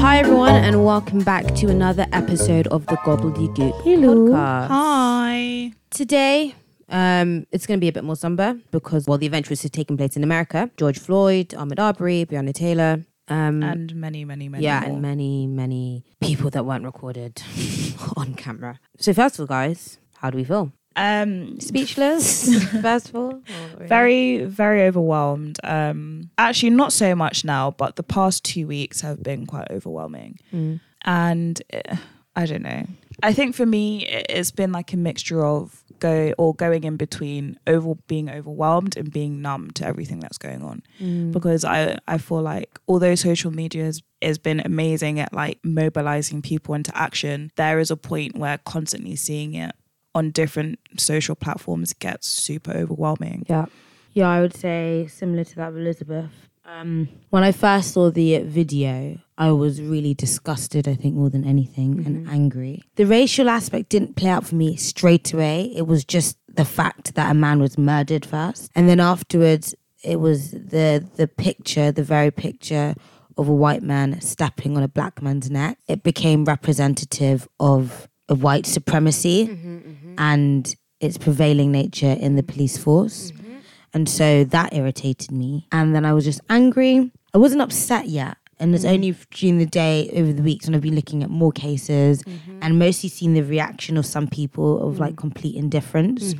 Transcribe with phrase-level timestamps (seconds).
[0.00, 4.28] Hi, everyone, and welcome back to another episode of the Gobbledygook Hello.
[4.28, 4.68] podcast.
[4.68, 5.72] Hi.
[5.90, 6.54] Today,
[6.88, 9.96] um, it's going to be a bit more somber because, well, the event was taking
[9.96, 10.70] place in America.
[10.76, 13.04] George Floyd, Ahmaud Arbery, Breonna Taylor.
[13.28, 14.64] Um, And many, many, many.
[14.64, 14.90] yeah, more.
[14.92, 17.42] and many, many people that weren't recorded
[18.16, 18.78] on camera.
[18.98, 20.72] So, first of all, guys, how do we feel?
[20.98, 23.40] Um, Speechless, first of all?
[23.76, 23.86] Really?
[23.86, 25.58] very, very overwhelmed.
[25.64, 30.38] Um, actually, not so much now, but the past two weeks have been quite overwhelming.
[30.52, 30.80] Mm.
[31.04, 31.96] And uh,
[32.36, 32.86] I don't know.
[33.22, 36.96] I think for me, it- it's been like a mixture of go or going in
[36.96, 40.80] between over being overwhelmed and being numb to everything that's going on.
[41.00, 41.32] Mm.
[41.32, 46.40] because I I feel like although social media has, has been amazing at like mobilizing
[46.42, 49.72] people into action, there is a point where constantly seeing it
[50.14, 53.46] on different social platforms gets super overwhelming.
[53.48, 53.66] Yeah.
[54.14, 56.30] Yeah, I would say similar to that of Elizabeth.
[56.64, 61.44] Um, when I first saw the video, I was really disgusted, I think, more than
[61.44, 62.82] anything, and angry.
[62.96, 65.72] The racial aspect didn't play out for me straight away.
[65.74, 68.70] It was just the fact that a man was murdered first.
[68.74, 72.94] And then afterwards, it was the the picture, the very picture
[73.38, 75.78] of a white man stepping on a black man's neck.
[75.86, 80.14] It became representative of, of white supremacy mm-hmm, mm-hmm.
[80.18, 83.30] and its prevailing nature in the police force.
[83.30, 83.56] Mm-hmm.
[83.94, 85.66] And so that irritated me.
[85.72, 87.10] And then I was just angry.
[87.34, 88.37] I wasn't upset yet.
[88.60, 91.52] And it's only during the day, over the weeks, when I've been looking at more
[91.52, 92.22] cases
[92.60, 96.34] and mostly seeing the reaction of some people of like complete indifference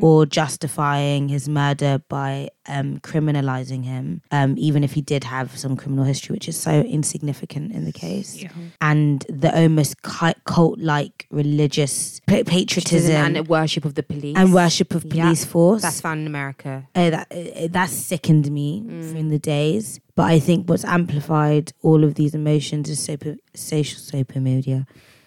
[0.00, 5.76] or justifying his murder by um, criminalizing him, um, even if he did have some
[5.76, 8.44] criminal history, which is so insignificant in the case.
[8.80, 14.94] And the almost cult like religious pa- patriotism and worship of the police and worship
[14.94, 15.24] of Yeah.
[15.24, 15.82] police force.
[15.82, 16.88] That's found in America.
[16.94, 20.00] Oh, that uh, that sickened me in the days.
[20.18, 24.84] But I think what's amplified all of these emotions is super, social social media,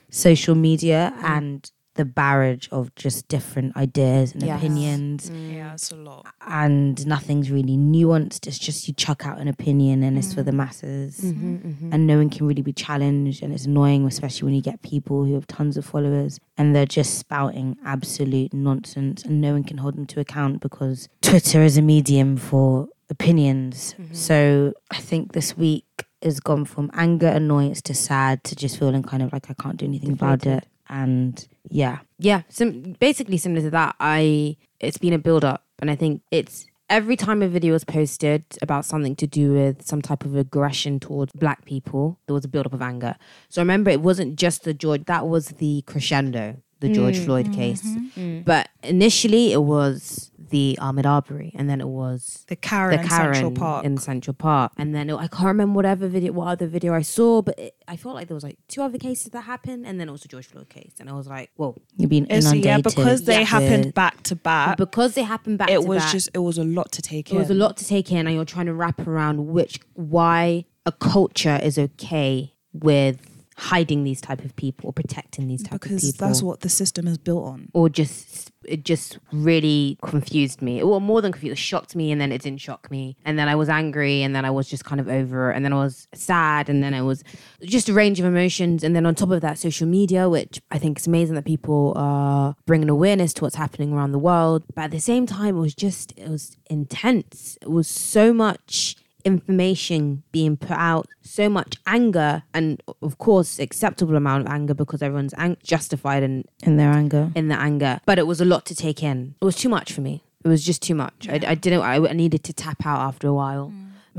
[0.10, 1.24] social media, mm.
[1.24, 4.58] and the barrage of just different ideas and Yes.
[4.60, 5.54] opinions, mm.
[5.56, 6.26] Yeah, it's a lot.
[6.46, 8.48] and nothing's really nuanced.
[8.48, 10.56] It's just you chuck out an opinion, and it's for the mm.
[10.64, 11.94] masses, mm-hmm, mm-hmm.
[11.94, 13.42] and no one can really be challenged.
[13.44, 16.86] And it's annoying, especially when you get people who have tons of followers and they're
[16.86, 21.78] just spouting absolute nonsense, and no one can hold them to account because Twitter is
[21.78, 23.94] a medium for opinions.
[24.00, 24.14] Mm-hmm.
[24.16, 25.86] So I think this week
[26.24, 29.78] has gone from anger, annoyance to sad to just feeling kind of like I can't
[29.78, 30.66] do anything about it.
[30.90, 33.96] And yeah, Yeah, sim- basically similar to that.
[34.00, 37.84] I it's been a build up, and I think it's every time a video is
[37.84, 42.44] posted about something to do with some type of aggression towards black people, there was
[42.44, 43.16] a build up of anger.
[43.48, 45.06] So remember, it wasn't just the George.
[45.06, 47.26] That was the crescendo, the George mm.
[47.26, 47.84] Floyd case.
[47.84, 48.42] Mm-hmm.
[48.42, 53.02] But initially, it was the um, Ahmaud Arbery, and then it was The Karen, the
[53.04, 53.86] in Karen Central Park.
[53.86, 57.02] in Central Park, and then it, I can't remember whatever video, what other video I
[57.02, 60.00] saw, but it, I felt like there was like two other cases that happened, and
[60.00, 62.44] then it was the George Floyd case, and I was like, whoa, you've been It's-
[62.46, 62.66] inundated.
[62.66, 64.78] yeah, because they with- happened back to back.
[64.78, 65.70] because they happened back.
[65.72, 67.36] it to was back, just it was a lot to take in.
[67.36, 67.42] it in.
[67.44, 70.92] was a lot to take in, and you're trying to wrap around which why a
[70.92, 73.31] culture is okay with
[73.62, 76.28] hiding these type of people or protecting these type of people because people.
[76.28, 77.70] that's what the system is built on.
[77.74, 80.84] or just it just really confused me.
[80.84, 83.48] Well, more than confused, it shocked me, and then it didn't shock me, and then
[83.48, 85.78] I was angry, and then I was just kind of over, it, and then I
[85.78, 87.24] was sad, and then I was
[87.64, 90.78] just a range of emotions, and then on top of that, social media, which I
[90.78, 94.86] think is amazing that people are bringing awareness to what's happening around the world, but
[94.86, 97.58] at the same time, it was just it was intense.
[97.62, 104.16] It was so much information being put out, so much anger, and of course, acceptable
[104.16, 107.32] amount of anger because everyone's ang- justified and in their anger.
[107.36, 109.36] in the anger, but it was a lot to take in.
[109.42, 110.24] It was too much for me.
[110.44, 111.28] It was just too much.
[111.30, 111.82] I, I didn't.
[111.82, 113.72] I, I needed to tap out after a while.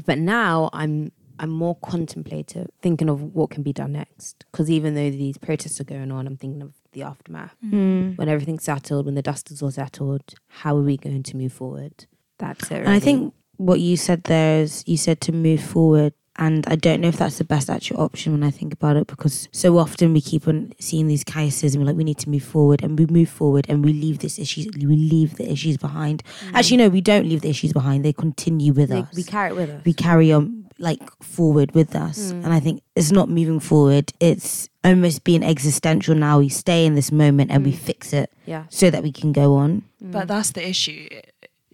[0.06, 4.44] But now I'm I'm more contemplative, thinking of what can be done next.
[4.52, 7.56] Because even though these protests are going on, I'm thinking of the aftermath.
[7.64, 8.16] Mm.
[8.16, 11.52] When everything's settled, when the dust is all settled, how are we going to move
[11.52, 12.06] forward?
[12.38, 12.78] That's it.
[12.78, 16.12] And I think what you said there is you said to move forward.
[16.36, 19.06] And I don't know if that's the best actual option when I think about it
[19.06, 22.30] because so often we keep on seeing these cases and we're like, we need to
[22.30, 25.76] move forward and we move forward and we leave this issues, we leave the issues
[25.76, 26.22] behind.
[26.46, 26.54] Mm.
[26.54, 28.02] Actually, no, we don't leave the issues behind.
[28.02, 29.14] They continue with They- us.
[29.14, 29.84] we carry it with us.
[29.84, 32.32] we carry on like forward with us.
[32.32, 32.44] Mm.
[32.44, 34.12] And I think it's not moving forward.
[34.18, 36.38] It's almost being existential now.
[36.38, 37.78] We stay in this moment and we mm.
[37.78, 38.64] fix it yeah.
[38.70, 39.84] so that we can go on.
[40.00, 41.08] But that's the issue.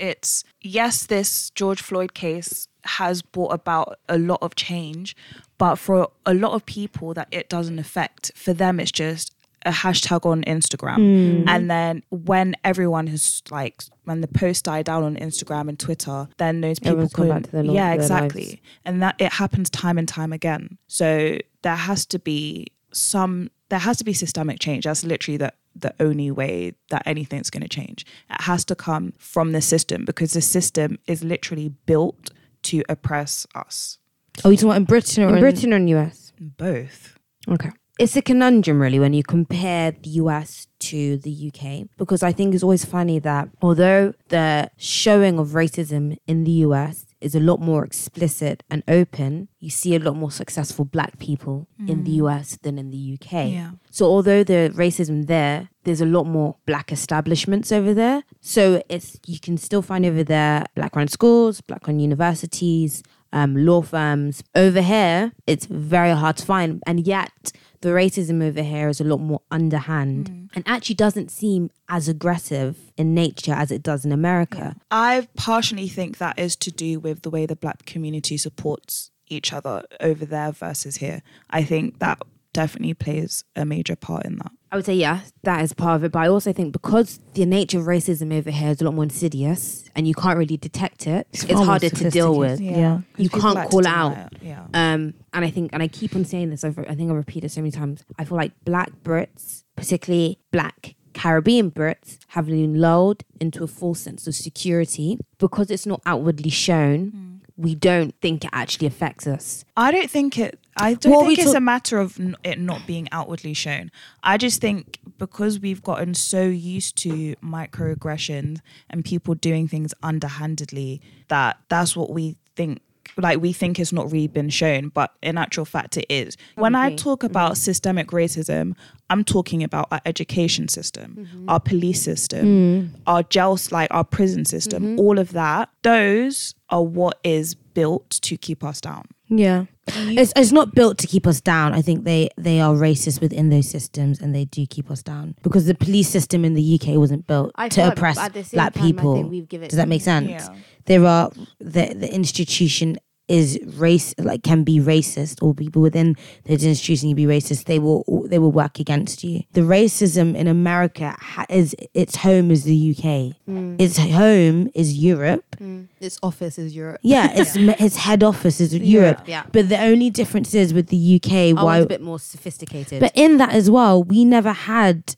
[0.01, 5.17] It's yes, this George Floyd case has brought about a lot of change,
[5.59, 9.35] but for a lot of people that it doesn't affect, for them it's just
[9.67, 10.97] a hashtag on Instagram.
[11.43, 11.49] Hmm.
[11.49, 16.29] And then when everyone has like when the post died down on Instagram and Twitter,
[16.39, 17.43] then those people Everyone's back couldn't.
[17.45, 18.63] to their yeah, exactly.
[18.85, 20.79] And that it happens time and time again.
[20.87, 24.85] So there has to be some there has to be systemic change.
[24.85, 28.05] That's literally the the only way that anything's going to change.
[28.31, 32.31] It has to come from the system because the system is literally built
[32.63, 33.99] to oppress us.
[34.45, 36.33] Are we talking about in Britain or In Britain or in US?
[36.41, 37.19] Both.
[37.49, 37.71] Okay.
[37.99, 42.55] It's a conundrum, really, when you compare the US to the UK, because I think
[42.55, 47.61] it's always funny that although the showing of racism in the US is a lot
[47.61, 52.57] more explicit and open, you see a lot more successful black people in the US
[52.57, 53.51] than in the UK.
[53.51, 53.71] Yeah.
[53.91, 58.23] So although the racism there, there's a lot more black establishments over there.
[58.41, 63.57] So it's you can still find over there black run schools, black run universities, um,
[63.57, 64.43] law firms.
[64.55, 69.05] Over here, it's very hard to find, and yet the racism over here is a
[69.05, 70.45] lot more underhand hmm.
[70.55, 74.77] and actually doesn't seem as aggressive in nature as it does in America.
[74.91, 79.53] I partially think that is to do with the way the black community supports each
[79.53, 81.23] other over there versus here.
[81.51, 82.21] I think that
[82.53, 84.53] definitely plays a major part in that.
[84.71, 86.13] I would say yeah, that is part of it.
[86.13, 89.05] But I also think because the nature of racism over here is a lot more
[89.05, 92.59] insidious and you can't really detect it, it's, far more harder to deal with.
[92.59, 92.81] sophisticated.
[92.81, 93.01] Yeah.
[93.17, 94.33] You can't like call deny out.
[94.43, 94.65] Yeah.
[94.75, 96.65] Um, and I think, and I keep on saying this.
[96.65, 98.05] I've, I think I repeat it so many times.
[98.19, 104.01] I feel like Black Brits, particularly Black Caribbean Brits, have been lulled into a false
[104.01, 107.41] sense of security because it's not outwardly shown.
[107.57, 109.65] We don't think it actually affects us.
[109.77, 110.61] I don't think it.
[110.79, 113.91] I don't What we think it's a matter of n- it not being outwardly shown.
[114.23, 118.59] I just think because we've gotten so used to microaggressions
[118.91, 122.81] and people doing things underhandedly that that's what we think.
[123.17, 126.37] Like we think it's not really been shown, but in actual fact, it is.
[126.55, 127.57] When I talk about mm-hmm.
[127.57, 128.77] systemic racism,
[129.11, 131.49] I'm talking about our education system, mm-hmm.
[131.49, 133.01] our police system, mm.
[133.07, 135.01] our jails, like our prison system, mm-hmm.
[135.01, 135.71] all of that.
[135.83, 139.07] Those are what is built to keep us down.
[139.29, 139.65] Yeah.
[139.97, 141.73] It's, it's not built to keep us down.
[141.75, 145.35] I think they, they are racist within those systems and they do keep us down
[145.43, 148.45] because the police system in the UK wasn't built I to feel oppress at the
[148.45, 149.23] same black time, I think people.
[149.29, 150.29] we've given- Does that make sense?
[150.31, 150.57] Yeah.
[150.87, 151.31] There are
[151.61, 152.97] the the institution
[153.29, 157.65] is race like can be racist or people within the institution can be racist.
[157.65, 159.43] They will they will work against you.
[159.53, 163.37] The racism in America ha- is its home is the UK.
[163.49, 163.81] Mm.
[163.81, 165.45] Its home is Europe.
[165.61, 165.89] Mm.
[166.01, 167.01] Its office is Europe.
[167.03, 169.23] Yeah, its its head office is Europe.
[169.27, 169.45] yeah.
[169.53, 173.01] But the only difference is with the UK why a bit more sophisticated.
[173.01, 175.17] but in that as well, we never had.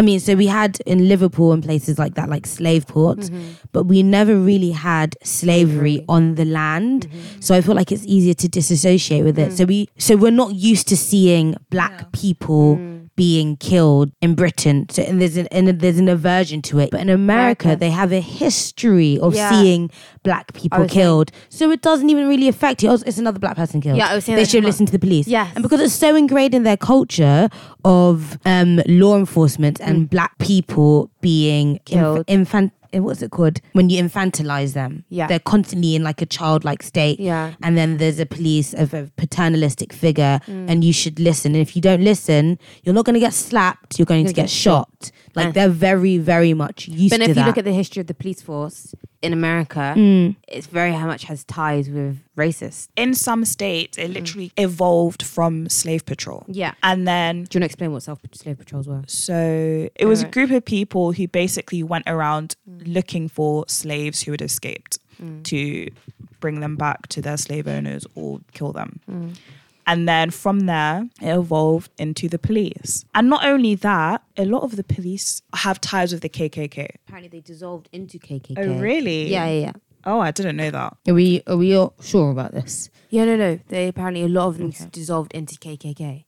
[0.00, 3.68] I mean, so we had in Liverpool and places like that, like slave ports, Mm-hmm.
[3.72, 7.00] but we never really had slavery on the land.
[7.06, 7.40] Mm-hmm.
[7.40, 9.46] So I feel like it's easier to disassociate with Mm.
[9.48, 9.56] it.
[9.58, 12.99] So we, so we're not used to seeing black people Mm.
[13.20, 14.86] Being killed in Britain.
[14.88, 16.90] So and there's an and there's an aversion to it.
[16.90, 17.78] But in America, America.
[17.78, 19.50] they have a history of Yeah.
[19.50, 19.90] seeing
[20.22, 21.28] black people was saying- killed.
[21.50, 22.88] So it doesn't even really affect you.
[22.90, 23.98] Oh, it's another black person killed.
[23.98, 25.26] Yeah, I was saying they should listen to the police.
[25.28, 25.48] Yes.
[25.54, 27.50] and because it's so ingrained in their culture
[27.84, 31.84] of um, law enforcement and black people being Mm.
[31.84, 32.18] Killed.
[32.26, 32.72] Inf- infant.
[32.92, 35.04] What's it called when you infantilize them?
[35.08, 35.26] Yeah.
[35.28, 37.20] they're constantly in like a childlike state.
[37.20, 37.54] Yeah.
[37.62, 40.70] and then there's a police of a paternalistic figure, Mm.
[40.70, 41.52] and you should listen.
[41.54, 43.98] And if you don't listen, you're not going to get slapped.
[43.98, 45.10] You're going to You're get shot.
[45.34, 45.52] Like Uh.
[45.52, 47.46] they're very, very much used but to if you that.
[47.46, 50.34] look at the history of the police force in America, Mm.
[50.48, 52.88] it's very how much has ties with racist.
[52.96, 56.44] in some states, it literally evolved from slave patrol.
[56.48, 56.72] Yeah.
[56.82, 59.02] And then, Do you want to explain what self slave patrols were?
[59.06, 64.30] so it was a group of people who basically went around looking for slaves who
[64.32, 64.98] had escaped
[65.44, 65.88] to
[66.40, 69.00] bring them back to their slave owners or kill them.
[69.86, 73.04] And then from there, it evolved into the police.
[73.14, 76.88] And not only that, a lot of the police have ties with the KKK.
[77.08, 78.54] Apparently, they dissolved into KKK.
[78.58, 79.28] Oh, really?
[79.28, 79.72] Yeah, yeah, yeah.
[80.04, 80.96] Oh, I didn't know that.
[81.08, 82.88] are we are we all sure about this?
[83.10, 83.58] Yeah, no, no.
[83.68, 86.24] They apparently a lot of them dissolved into KKK.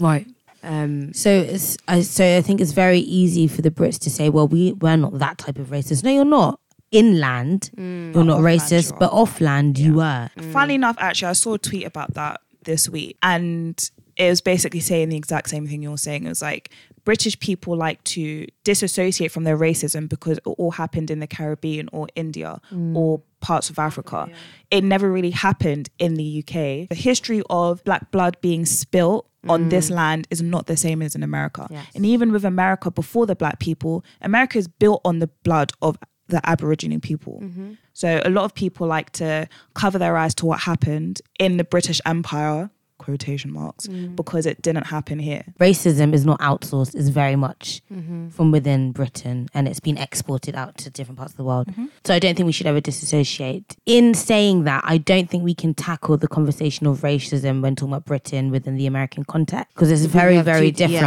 [0.00, 0.26] Right.
[0.64, 4.28] Um, So it's I, so I think it's very easy for the Brits to say,
[4.28, 6.02] well, we we're not that type of racist.
[6.02, 6.58] No, you're not.
[6.90, 8.98] Inland, you're not racist, you are.
[8.98, 10.28] but offland, you were.
[10.52, 14.80] Funnily enough, actually, I saw a tweet about that this week, and it was basically
[14.80, 16.26] saying the exact same thing you're saying.
[16.26, 16.70] It was like
[17.04, 21.88] British people like to disassociate from their racism because it all happened in the Caribbean
[21.92, 22.94] or India mm.
[22.94, 24.28] or parts of Africa.
[24.70, 26.88] It never really happened in the UK.
[26.88, 29.70] The history of black blood being spilt on mm.
[29.70, 31.66] this land is not the same as in America.
[31.70, 31.86] Yes.
[31.94, 35.98] And even with America before the black people, America is built on the blood of
[36.34, 37.36] the Aboriginal people.
[37.92, 39.30] So a lot of people like to
[39.74, 42.70] cover their eyes to what happened in the British Empire
[43.06, 44.14] quotation marks Mm.
[44.20, 45.42] because it didn't happen here.
[45.58, 48.28] Racism is not outsourced; it's very much Mm-hmm.
[48.36, 51.66] from within Britain, and it's been exported out to different parts of the world.
[52.06, 53.76] So I don't think we should ever disassociate.
[53.86, 57.92] In saying that, I don't think we can tackle the conversation of racism when talking
[57.92, 61.00] about Britain within the American context because it's very, very two- yeah.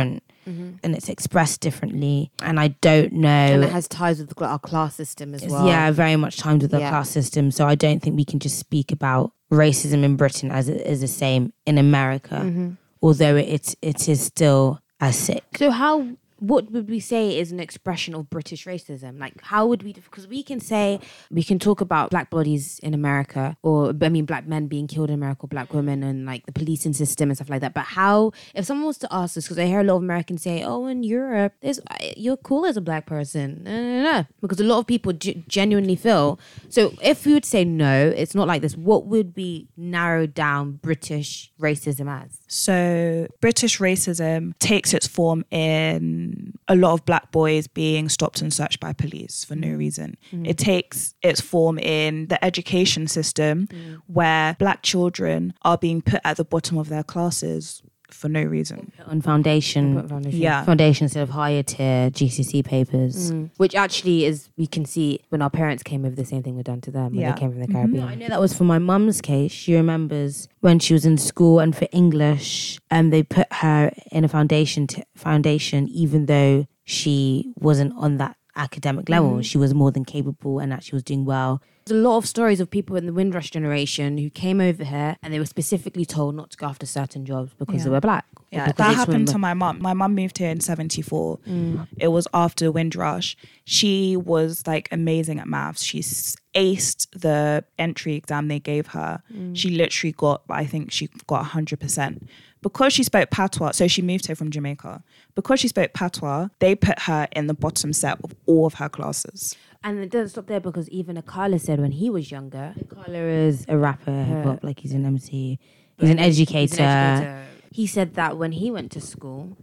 [0.45, 0.79] Different.
[0.83, 3.27] And it's expressed differently, and I don't know.
[3.29, 5.67] And it has ties with our class system as well.
[5.67, 6.89] yeah, very much timed with the Yeah.
[6.89, 7.51] class system.
[7.51, 11.01] So I don't think we can just speak about racism in Britain as it is
[11.01, 12.69] the same in America, Mm-hmm.
[13.01, 15.43] although it it is still as sick.
[15.57, 16.07] So how
[16.39, 19.19] what would we say is an expression of British racism?
[19.19, 20.99] Like how would we because we can say
[21.31, 25.09] we can talk about black bodies in America or I mean black men being killed
[25.09, 27.73] in America, black women and like the policing system and stuff like that.
[27.73, 30.43] But how if someone was to ask us because I hear a lot of Americans
[30.43, 34.25] say, "Oh, in Europe, there's uh, you're cool as a black person." No, no, no.
[34.41, 36.39] Because a lot of people ge- genuinely feel.
[36.69, 38.75] So if we would say no, it's not like this.
[38.75, 42.39] What would be narrowed down British racism as?
[42.47, 46.24] So British racism takes its form in
[46.67, 50.17] a lot of black boys being stopped and searched by police for no reason.
[50.31, 50.47] Mm.
[50.47, 54.01] It takes its form in the education system mm.
[54.07, 58.91] where black children are being put at the bottom of their classes for no reason.
[59.07, 60.63] On foundation, Yeah.
[60.63, 63.31] foundation instead of higher tier GCSE papers.
[63.31, 63.49] Mm.
[63.57, 66.63] Which actually is, we can see when our parents came over, the same thing was
[66.65, 67.33] done to them when Yeah.
[67.33, 68.03] they came from the Caribbean.
[68.03, 68.11] Mm-hmm.
[68.11, 69.51] I know that was for my mum's case.
[69.51, 74.23] She remembers when she was in school and for English, and they put her in
[74.23, 79.33] a foundation t- foundation, even though she wasn't on that academic level.
[79.37, 79.45] Mm.
[79.45, 81.61] She was more than capable and actually was doing well.
[81.85, 85.17] There's a lot of stories of people in the Windrush generation who came over here
[85.21, 87.83] and they were specifically told not to go after certain jobs because Yeah.
[87.83, 88.25] they were black.
[88.51, 89.79] Yeah, that happened to my mum.
[89.81, 91.39] My mum moved here in 74.
[91.47, 91.87] Mm.
[91.97, 93.35] It was after Windrush.
[93.65, 95.83] She was like amazing at maths.
[95.83, 99.21] She aced the entry exam they gave her.
[99.31, 99.55] Mm.
[99.55, 102.27] She literally got, I think she got 100%.
[102.65, 105.03] Because she spoke patois, so she moved here from Jamaica.
[105.35, 108.89] Because she spoke patois, they put her in the bottom set of all of her
[108.89, 109.55] classes.
[109.83, 113.65] And it doesn't stop there because even Akala said when he was younger, Akala is
[113.67, 115.59] a rapper, hip hop, like he's an MC.
[115.99, 117.45] He's an he's an educator.
[117.71, 119.57] He said that when he went to school,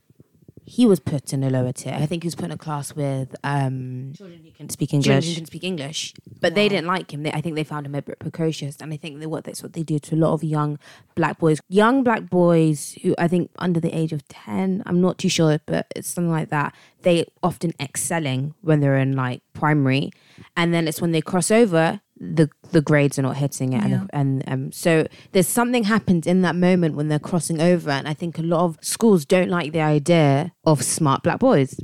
[0.65, 1.95] he was put in a lower tier.
[1.95, 5.07] I think he was put in a class with um, Children who can speak English.
[5.07, 7.23] children who can speak English, but they didn't like him.
[7.25, 9.63] They, I think they found him a bit precocious, and I think that what that's
[9.63, 10.79] what they do to a lot of young
[11.15, 14.83] black boys, young black boys who I think under the age of ten.
[14.87, 16.75] I'm not too sure, but it's something like that.
[17.03, 20.13] They often excelling when they're in like primary,
[20.57, 22.01] and then it's when they cross over.
[22.25, 24.07] The, the grades are not hitting it, Yeah.
[24.13, 28.07] and, and um, so there's something happens in that moment when they're crossing over, and
[28.07, 31.75] I think a lot of schools don't like the idea of smart black boys.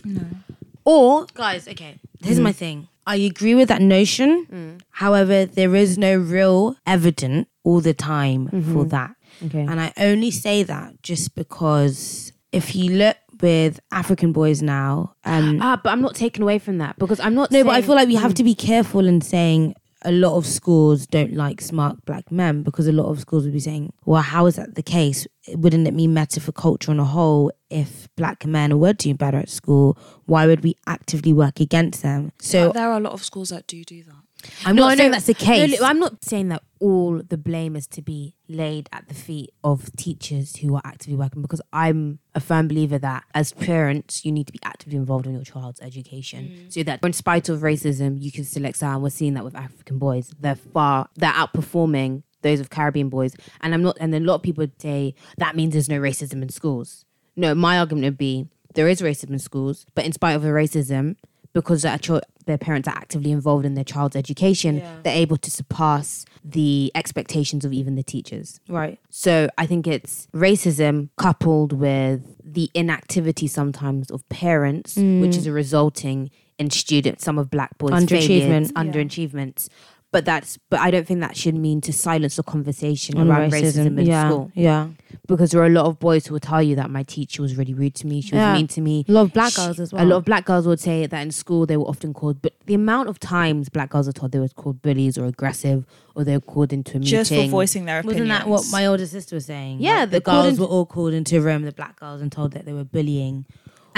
[0.85, 2.89] Or, guys, okay, here's my thing.
[3.07, 4.79] I agree with that notion.
[4.91, 9.15] However, there is no real evidence all the time for that.
[9.45, 15.15] Okay, And I only say that just because if you look with African boys now,
[15.25, 17.51] um, Ah, but I'm not taken away from that because I'm not.
[17.53, 20.47] no, but I feel like we have to be careful in saying a lot of
[20.47, 24.23] schools don't like smart black men because a lot of schools would be saying, well,
[24.23, 25.27] how is that the case?
[25.49, 29.39] Wouldn't it mean better for culture on a whole if black men were doing better
[29.39, 29.99] at school?
[30.27, 32.33] Why would we actively work against them?
[32.41, 34.28] So there are a lot of schools that do do that.
[34.65, 35.81] I'm No, not saying that's the case.
[35.81, 39.51] no, I'm not saying that all the blame is to be laid at the feet
[39.65, 44.31] of teachers who are actively working because I'm a firm believer that as parents, you
[44.33, 46.73] need to be actively involved in your child's education mm.
[46.73, 48.95] so that in spite of racism, you can still excel.
[48.95, 50.33] And we're seeing that with African boys.
[50.39, 53.35] They're far, they're outperforming those of Caribbean boys.
[53.61, 56.43] And I'm not, and a lot of people would say that means there's no racism
[56.43, 57.05] in schools.
[57.37, 60.49] No, my argument would be there is racism in schools, but in spite of the
[60.49, 61.17] racism,
[61.53, 65.51] because their, chil- their parents are actively involved in their child's education, they're able to
[65.51, 68.59] surpass the expectations of even the teachers.
[68.69, 68.99] right.
[69.11, 75.37] So I think it's racism coupled with the inactivity sometimes of parents, which mm.
[75.37, 78.73] is a resulting in students, some of black boys' Underachievement.
[78.73, 79.69] failures, underachievements.
[80.11, 83.53] But that's but I don't think that should mean to silence the conversation On around
[83.53, 84.51] racism, in yeah, school.
[84.55, 84.89] yeah.
[85.27, 87.57] Because there are a lot of boys who will tell you that my teacher was
[87.57, 88.55] really rude to me, she was Yeah.
[88.55, 89.05] mean to me.
[89.07, 90.03] A lot of black Sh- girls as well.
[90.03, 92.55] A lot of black girls would say that in school they were often called, but
[92.65, 95.85] the amount of times black girls are told they were called bullies or aggressive
[96.15, 97.11] or they were called into a meeting.
[97.11, 98.29] Just for voicing their opinions.
[98.31, 99.81] Wasn't that what my older sister was saying?
[99.81, 102.01] Yeah, Like, they're the girls called in- were all called into a room, the black
[102.01, 103.45] girls, and told that they were bullying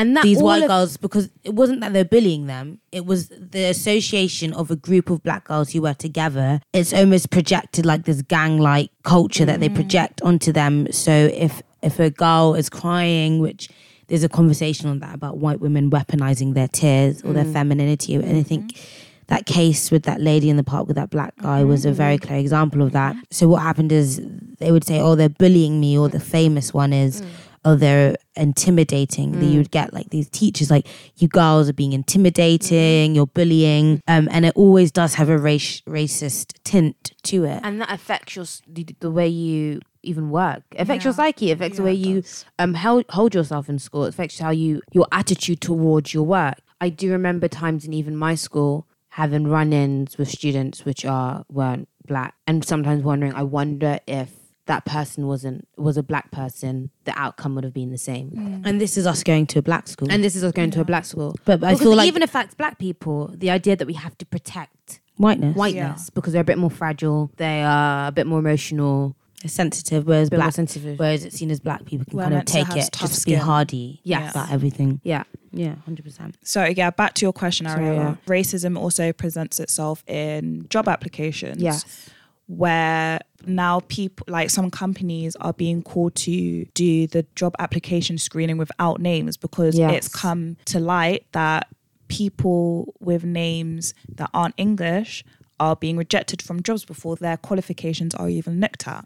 [0.00, 2.80] and that these white of- girls because it wasn't that they're bullying them.
[2.90, 6.60] It was the association of a group of black girls who were together.
[6.72, 9.74] It's almost projected like this gang-like culture that they mm.
[9.74, 10.90] project onto them.
[10.90, 13.68] So if if a girl is crying, which
[14.08, 17.52] there's a conversation on that about white women weaponizing their tears or their mm.
[17.52, 19.24] femininity, and I think mm-hmm.
[19.26, 22.16] that case with that lady in the park with that black guy was a very
[22.16, 22.22] mm.
[22.22, 23.16] clear example of that.
[23.30, 24.22] So what happened is
[24.58, 27.22] they would say, "Oh, they're bullying me," or the famous one is,
[27.64, 30.86] "Oh, they're intimidating." That You would get like these teachers like,
[31.16, 33.14] "You girls are being intimidating.
[33.14, 37.60] You're bullying," um, and it always does have a race racist tint to it.
[37.62, 41.54] and that affects your the, the way you even work it affects your psyche it
[41.54, 42.22] affects the way you
[42.58, 46.56] um hold, hold yourself in school it affects how you your attitude towards your work
[46.80, 51.86] i do remember times in even my school having run-ins with students which are weren't
[52.06, 54.30] black and sometimes wondering i wonder if
[54.72, 58.66] that person wasn't was a black person the outcome would have been the same mm.
[58.66, 60.08] And this is us going to a black school.
[60.12, 62.22] and this is us going to a black school but I because feel like even
[62.22, 66.52] affects black people the idea that we have to protect whiteness, whiteness because they're a
[66.52, 70.44] bit more fragile they are a bit more emotional is sensitive, whereas a bit more
[70.44, 72.76] black, sensitive whereas it's seen as black people can We're kind of meant to take
[72.76, 74.32] it, tough just be hardy Yes.
[74.32, 75.00] about everything.
[75.02, 76.36] yeah Yeah, hundred percent.
[76.44, 78.18] So yeah, back to your question, Sorry, Ariella.
[78.26, 81.60] Racism also presents itself in job applications.
[81.62, 82.10] Yes.
[82.46, 88.58] Where now people like some companies are being called to do the job application screening
[88.58, 90.06] without names because Yes.
[90.06, 91.68] it's come to light that
[92.08, 95.24] people with names that aren't English
[95.60, 99.04] are being rejected from jobs before their qualifications are even looked at.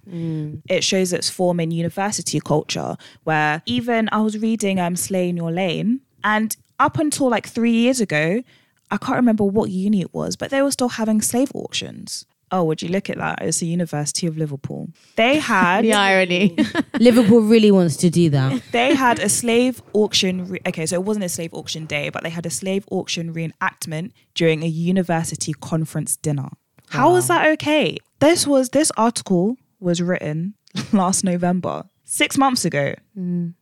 [0.69, 5.37] It shows its form in university culture where even I was reading um Slay in
[5.37, 8.43] Your Lane and up until like three years ago,
[8.91, 12.25] I can't remember what uni it was, but they were still having slave auctions.
[12.55, 13.43] Oh, would you look at that?
[13.43, 14.89] It's the University of Liverpool.
[15.17, 16.57] They had the irony.
[17.01, 18.63] Liverpool really wants to do that.
[18.71, 20.47] they had a slave auction.
[20.47, 23.35] Re- okay, so it wasn't a slave auction day, but they had a slave auction
[23.35, 26.51] reenactment during a university conference dinner.
[26.91, 27.97] How was that okay?
[28.21, 30.55] This was this article was written
[30.93, 32.95] last November, six months ago.
[33.17, 33.55] um,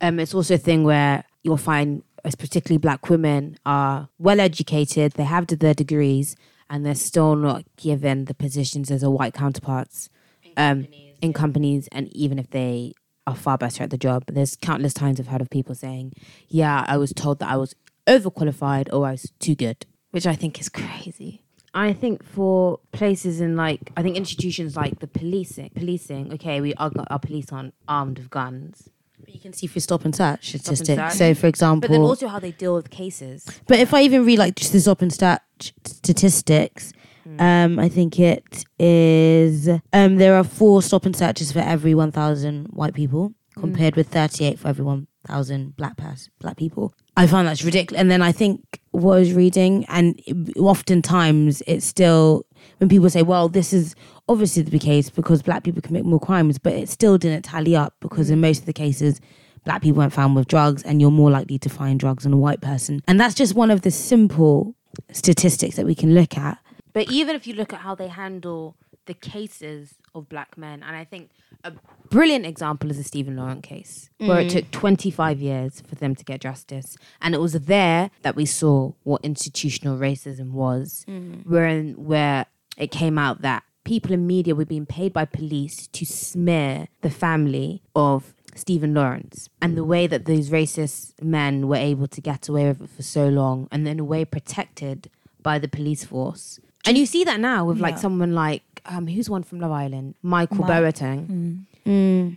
[0.00, 5.24] it's also a thing where you'll find, as particularly black women, are well educated, they
[5.24, 6.34] have their degrees,
[6.70, 10.08] and they're still not given the positions as a white counterparts
[10.56, 10.86] um,
[11.20, 12.94] in companies, and even if they
[13.26, 14.24] are far better at the job.
[14.26, 16.14] There's countless times I've heard of people saying,
[16.48, 17.74] "Yeah, I was told that I was
[18.06, 21.42] overqualified or I was too good," which I think is crazy.
[21.72, 26.32] I think for places in like I think institutions like the policing, policing.
[26.34, 28.88] Okay, we are our police aren't armed with guns,
[29.24, 30.96] But you can see through stop and search and statistics.
[30.96, 31.12] search.
[31.18, 33.46] So, for example, but then also how they deal with cases.
[33.66, 36.92] But if I even read like just the stop and search statistics,
[37.38, 42.10] um, I think it is um, there are four stop and searches for every one
[42.12, 46.92] thousand white people, compared with thirty eight for every one thousand black pers- black people.
[47.16, 48.00] I find that's ridiculous.
[48.00, 50.18] And then I think what I was reading, and
[50.56, 52.46] oftentimes it's still
[52.80, 53.94] when people say, "Well, this is
[54.28, 57.94] obviously the case because black people commit more crimes," but it still didn't tally up
[58.00, 59.20] because in most of the cases
[59.64, 62.36] black people weren't found with drugs and you're more likely to find drugs on a
[62.36, 63.02] white person.
[63.06, 64.74] And that's just one of the simple
[65.12, 66.58] statistics that we can look at.
[66.92, 70.96] But even if you look at how they handle the cases of black men, and
[70.96, 71.30] I think
[71.62, 71.72] a
[72.08, 74.52] brilliant example is the Stephen Lawrence case, where it mm.
[74.52, 76.96] took 25 years for them to get justice.
[77.20, 81.46] And it was there that we saw what institutional racism was, mm.
[81.46, 82.46] where, where
[82.80, 87.10] it came out that people in media were being paid by police to smear the
[87.10, 92.48] family of Stephen Lawrence and the way that these racist men were able to get
[92.48, 95.08] away with it for so long and in a way protected
[95.42, 96.58] by the police force.
[96.84, 100.14] And you see that now with like someone like um who's one from Love Island?
[100.22, 101.64] Michael Mi- Boateng.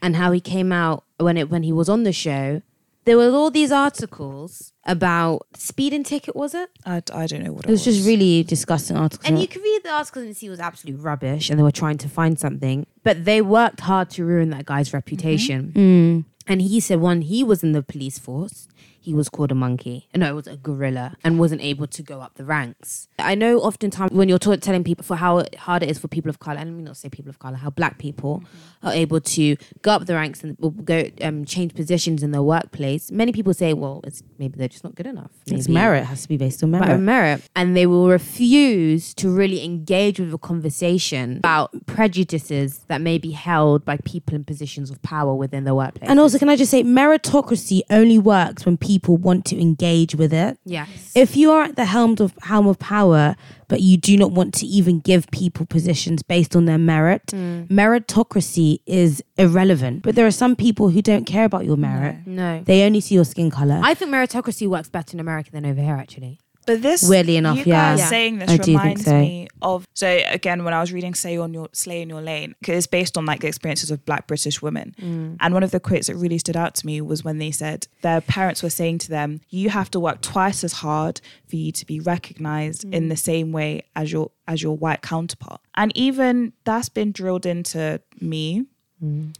[0.02, 2.62] And how he came out when it when he was on the show.
[3.06, 6.70] There were all these articles about speeding ticket, was it?
[6.86, 7.86] I, I don't know what it, was.
[7.86, 9.28] It was just really disgusting articles.
[9.28, 11.72] And you could read the articles and see it was absolute rubbish and they were
[11.72, 12.86] trying to find something.
[13.04, 15.74] But they worked hard to ruin that guy's reputation.
[15.76, 16.26] Mm.
[16.48, 18.68] And he said one, he was in the police force,
[19.04, 20.08] he was called a monkey.
[20.16, 23.08] No, it was a gorilla and wasn't able to go up the ranks.
[23.20, 26.40] I know oftentimes when you're telling people for how hard it is for people of
[26.40, 28.88] color, and let me not say people of color, how black people Mm-hmm.
[28.88, 33.12] are able to go up the ranks and go um, change positions in their workplace.
[33.12, 35.32] Many people say, well, it's maybe they're just not good enough.
[35.48, 36.00] it's merit.
[36.04, 36.98] It has to be based on merit.
[37.00, 37.42] merit.
[37.56, 43.32] And they will refuse to really engage with a conversation about prejudices that may be
[43.32, 46.10] held by people in positions of power within the workplace.
[46.10, 50.34] And also, can I just say, meritocracy only works when people want to engage with
[50.34, 50.58] it.
[50.66, 51.12] yes.
[51.16, 53.36] If you are at the helm of helm of power,
[53.68, 57.68] but you do not want to even give people positions based on their merit, mm.
[57.68, 60.04] meritocracy is irrelevant.
[60.04, 62.18] But there are some people who don't care about your merit.
[62.26, 62.62] no.
[62.66, 63.80] They only see your skin color.
[63.84, 66.40] I think meritocracy works better in America than over here, actually.
[66.66, 67.92] But this, Weirdly enough, you yeah.
[67.92, 68.08] guys Yeah.
[68.08, 69.20] saying this I think reminds so.
[69.20, 69.86] me of.
[69.94, 72.88] So again, when I was reading "Say on Your Slay in Your Lane," because it's
[72.88, 75.38] based on like the experiences of Black British women, Mm.
[75.40, 77.88] and one of the quotes that really stood out to me was when they said
[78.02, 81.72] their parents were saying to them, "You have to work twice as hard for you
[81.72, 82.94] to be recognized Mm.
[82.94, 87.46] in the same way as your as your white counterpart," and even that's been drilled
[87.46, 88.66] into me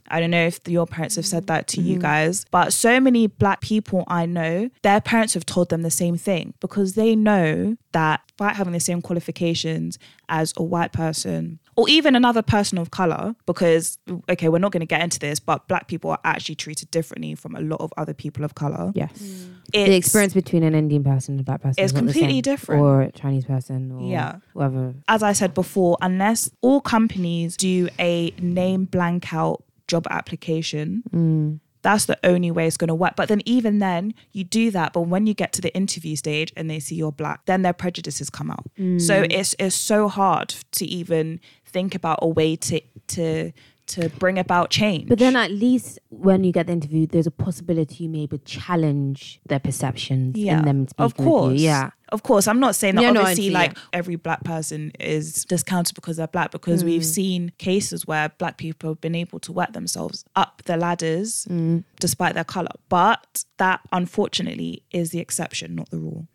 [0.08, 2.02] I don't know if your parents have said that to you mm-hmm.
[2.02, 6.16] guys, but so many black people I know, their parents have told them the same
[6.16, 9.98] thing because they know that despite having the same qualifications
[10.28, 13.98] as a white person or even another person of color, because,
[14.30, 17.34] okay, we're not going to get into this, but black people are actually treated differently
[17.34, 18.92] from a lot of other people of color.
[18.94, 19.48] Yes.
[19.72, 22.80] the experience between an Indian person and a black person is completely different.
[22.80, 24.36] Or a Chinese person or Yeah.
[24.52, 24.94] whoever.
[25.08, 31.60] as I said before, unless all companies do a name blank out job application, Mm.
[31.84, 33.14] That's the only way it's going to work.
[33.14, 34.94] But then, even then, you do that.
[34.94, 37.74] But when you get to the interview stage and they see you're black, then their
[37.74, 38.64] prejudices come out.
[38.76, 39.00] Mm.
[39.00, 43.52] So it's it's so hard to even think about a way to to
[43.86, 45.08] to bring about change.
[45.08, 48.38] But then at least when you get the interview, there's a possibility you may be
[48.38, 51.60] challenge their perceptions yeah, in them of course.
[51.60, 51.90] Yeah.
[52.14, 52.48] Of course.
[52.48, 53.82] I'm not saying that Yeah, no, obviously see, like yeah.
[53.92, 56.86] every black person is discounted because they're black because Mm.
[56.86, 61.46] we've seen cases where black people have been able to work themselves up the ladders
[61.50, 61.84] Mm.
[62.00, 62.70] despite their color.
[62.88, 66.26] But that unfortunately is the exception, not the rule.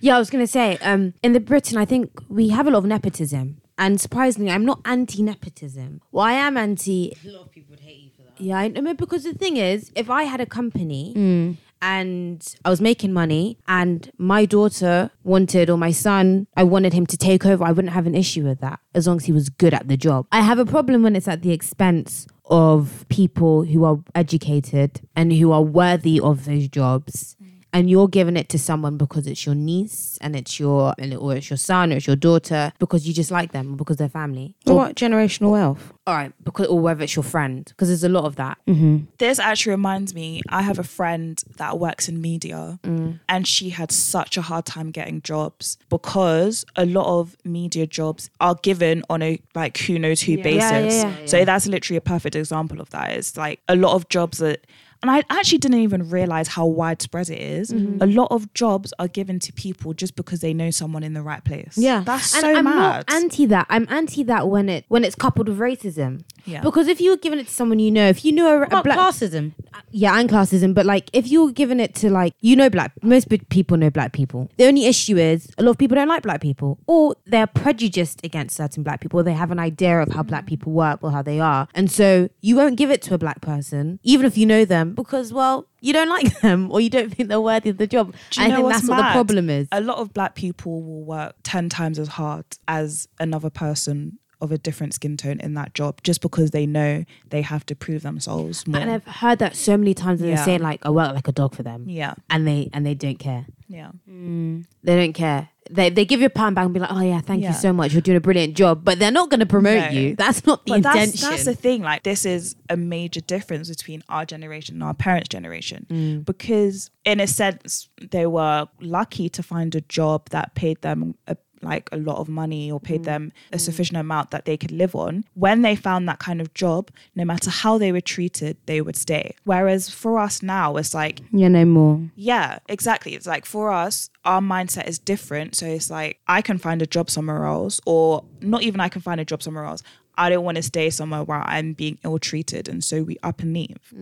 [0.00, 2.78] Yeah, I was gonna say, um, in the Britain, I think we have a lot
[2.78, 6.00] of nepotism, and surprisingly, I'm not anti-nepotism.
[6.12, 7.12] Well, I am anti.
[7.24, 8.40] A lot of people would hate you for that.
[8.40, 12.80] Yeah, I know because the thing is, if I had a company and I was
[12.80, 17.64] making money, and my daughter wanted or my son, I wanted him to take over,
[17.64, 19.96] I wouldn't have an issue with that as long as he was good at the
[19.96, 20.26] job.
[20.32, 25.32] I have a problem when it's at the expense of people who are educated and
[25.32, 27.35] who are worthy of those jobs.
[27.72, 31.16] And you're giving it to someone because it's your niece and it's your and it-
[31.16, 33.96] or it's your son or it's your daughter because you just like them or because
[33.98, 34.54] they're family.
[34.64, 35.92] What generational wealth?
[36.06, 38.58] All right, because or whether it's your friend because there's a lot of that.
[38.66, 39.06] Mm-hmm.
[39.18, 43.18] This actually reminds me, I have a friend that works in media mm.
[43.28, 48.30] and she had such a hard time getting jobs because a lot of media jobs
[48.40, 50.62] are given on a like who knows who basis.
[50.70, 51.26] Yeah, yeah, yeah.
[51.26, 53.12] So that's literally a perfect example of that.
[53.12, 54.66] It's like a lot of jobs that
[55.02, 57.70] and I actually didn't even realize how widespread it is.
[57.70, 58.02] Mm-hmm.
[58.02, 61.22] A lot of jobs are given to people just because they know someone in the
[61.22, 61.76] right place.
[61.76, 62.74] Yeah, That's and so I'm mad.
[62.74, 63.66] not anti that.
[63.68, 66.22] I'm anti that when it when it's coupled with racism.
[66.44, 66.62] Yeah.
[66.62, 68.62] Because if you were giving it to someone you know, if you knew a, a
[68.62, 69.52] about black, classism?
[69.90, 73.28] Yeah, and classism, but like if you're giving it to like you know black, most
[73.48, 74.50] people know black people.
[74.56, 78.24] The only issue is a lot of people don't like black people, or they're prejudiced
[78.24, 79.20] against certain black people.
[79.20, 81.90] Or they have an idea of how black people work or how they are, and
[81.90, 85.32] so you won't give it to a black person, even if you know them, because
[85.32, 88.14] well, you don't like them or you don't think they're worthy of the job.
[88.30, 89.68] Do you I know think that's what the problem is.
[89.72, 94.52] a lot of black people will work 10 times as hard as another person of
[94.52, 98.02] a different skin tone in that job just because they know they have to prove
[98.02, 98.80] themselves more.
[98.80, 100.36] And I've heard that so many times, and Yeah.
[100.36, 102.94] they're saying like, "I work like a dog for them," yeah, and they and they
[102.94, 103.46] don't care.
[103.68, 103.90] yeah.
[104.06, 105.48] They don't care.
[105.68, 107.48] They they give you a pound back and be like, "Oh yeah, thank Yeah.
[107.48, 107.92] you so much.
[107.92, 109.98] You're doing a brilliant job," but they're not going to promote No.
[109.98, 110.14] you.
[110.14, 111.30] That's not the But that's, intention.
[111.30, 111.82] that's the thing.
[111.82, 115.86] Like, this is a major difference between our generation and our parents' generation.
[115.90, 116.24] Mm.
[116.24, 121.36] Because, in a sense, they were lucky to find a job that paid them a,
[121.62, 122.84] like a lot of money or Mm.
[122.84, 125.24] paid them a sufficient amount that they could live on.
[125.34, 128.96] When they found that kind of job, no matter how they were treated, they would
[128.96, 129.34] stay.
[129.44, 132.00] Whereas for us now, it's like, Yeah, no more.
[132.14, 133.14] yeah, exactly.
[133.14, 135.54] It's like for us, our mindset is different.
[135.54, 139.00] So it's like I can find a job somewhere else, or not even I can
[139.02, 139.82] find a job somewhere else.
[140.18, 142.68] I don't want to stay somewhere where I'm being ill treated.
[142.68, 143.92] And so we up and leave.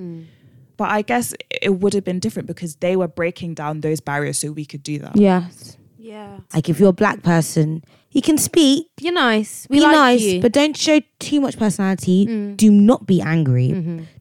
[0.77, 4.39] But I guess it would have been different because they were breaking down those barriers
[4.39, 5.17] so we could do that.
[5.17, 5.77] Yes.
[6.05, 9.67] Yeah, Like if you're a black person, you can speak, you're nice.
[9.71, 10.41] We be like nice, you.
[10.41, 12.27] but don't show too much personality.
[12.57, 13.69] Do not be angry.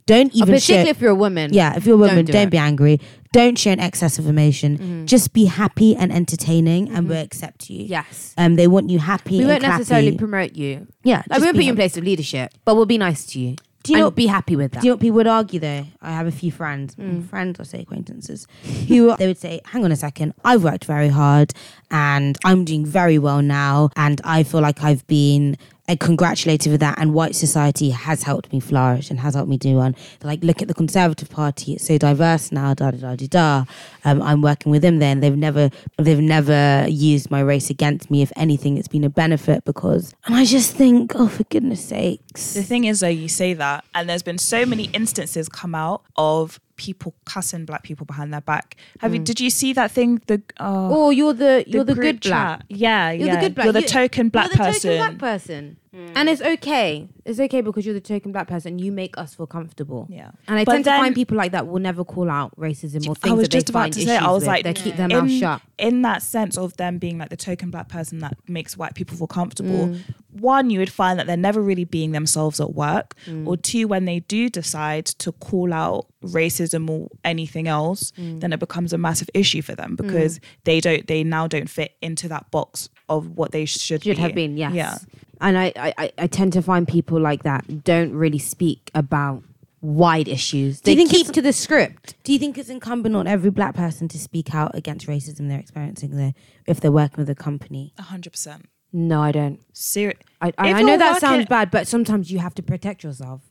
[0.06, 0.90] Don't Uh, even particularly show.
[0.90, 1.54] if you're a woman.
[1.54, 3.00] Yeah, if you're a woman, Don't do don't, be angry.
[3.32, 5.06] Don't show an excess of emotion.
[5.08, 7.86] Just be happy and entertaining, and we'll accept you.
[7.86, 8.34] Yes.
[8.38, 9.40] Um, they want you happy.
[9.40, 10.88] We won't necessarily promote you.
[11.04, 11.88] yeah, Like, we won't put you in happy.
[11.88, 13.56] place of leadership, but we'll be nice to you.
[13.84, 14.82] Do you and know- be happy with that?
[14.82, 15.86] Do you know what people would argue though?
[16.02, 17.04] I have a few friends, mm.
[17.04, 18.48] Mm, friends or say acquaintances,
[18.88, 21.54] who they would say, "Hang on a second, I've worked very hard,
[21.92, 25.58] and I'm doing very well now, and I feel like I've been."
[25.90, 29.58] Uh, congratulated with that, and white society has helped me flourish and has helped me
[29.58, 29.96] do one.
[30.24, 32.74] Like, look at the Conservative Party; it's so diverse now.
[32.74, 33.66] Da da da da da.
[34.06, 35.00] Um, I'm working with them.
[35.00, 38.22] Then they've never, they've never used my race against me.
[38.22, 40.14] If anything, it's been a benefit because.
[40.26, 43.84] And I just think, oh, for goodness sakes, The thing is, though, you say that,
[43.94, 48.42] and there's been so many instances come out of people cussing black people behind their
[48.42, 48.76] back.
[49.00, 49.22] Have you?
[49.22, 49.26] Mm.
[49.26, 50.22] Did you see that thing?
[50.28, 52.60] The oh, Oh, you're the you're the, good black.
[52.60, 52.66] chat.
[52.70, 53.36] Yeah, You're yeah.
[53.36, 53.66] the good black.
[53.66, 54.98] You're the token black you're the person.
[54.98, 55.78] Token black person.
[55.94, 57.08] And it's okay.
[57.24, 58.80] It's okay because you're the token black person.
[58.80, 60.08] You make us feel comfortable.
[60.10, 60.32] Yeah.
[60.48, 63.14] And I But tend to find people like that will never call out racism or
[63.16, 64.12] things I was that they just about find to say.
[64.14, 64.48] I issues was with.
[64.48, 65.62] like, they keep their in, mouth shut.
[65.78, 69.16] in that sense of them being like the token black person that makes white people
[69.18, 69.88] feel comfortable.
[69.90, 70.00] Mm.
[70.32, 73.46] One, you would find that they're never really being themselves at work, Mm.
[73.46, 78.40] or two, when they do decide to call out racism or anything else, Mm.
[78.40, 81.06] then it becomes a massive issue for them because they don't.
[81.06, 84.22] They now don't fit into that box of what they should should be.
[84.22, 84.74] have been, yes.
[84.74, 84.98] Yeah.
[85.42, 89.44] And I, I, I- I tend to find people like that don't really speak about
[89.82, 90.80] wide issues.
[90.80, 92.16] Do you They think keep to the script.
[92.24, 95.60] Do you think it's incumbent on every black person to speak out against racism they're
[95.60, 96.34] experiencing there
[96.66, 97.94] if they're working with a company?
[98.00, 98.70] hundred percent.
[98.96, 99.60] No, I don't.
[99.76, 100.20] Serious.
[100.40, 103.42] I, I, I know that working- sounds bad, but sometimes you have to protect yourself.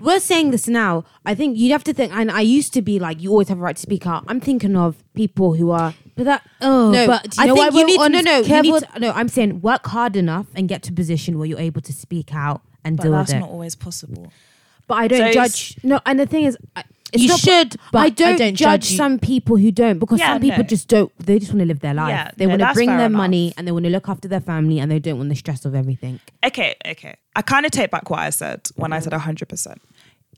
[0.00, 1.04] We're saying this now.
[1.24, 3.58] I think you have to think, and I used to be like, you always have
[3.58, 4.24] a right to speak out.
[4.28, 7.46] I'm thinking of people who are, but that, oh, No, but but do you I
[7.46, 9.10] know think why you we're need on to, no, no, you careful- need to- no,
[9.12, 12.34] I'm saying work hard enough and get to a position where you're able to speak
[12.34, 13.40] out and But deal that's with it.
[13.40, 14.32] That's not always possible.
[14.86, 15.78] But I don't So judge.
[15.82, 18.54] No, and the thing is, I, it's You not, should, but I I don't, don't
[18.54, 20.64] judge, judge some people who don't because Yeah, some people no.
[20.64, 21.12] just don't.
[21.18, 22.08] They just want to live their life.
[22.10, 23.12] Yeah, they no, want to bring their enough.
[23.16, 25.64] money and they want to look after their family and they don't want the stress
[25.64, 26.20] of everything.
[26.44, 27.16] okay, okay.
[27.34, 29.76] I kind of take back what I said when I said 100%.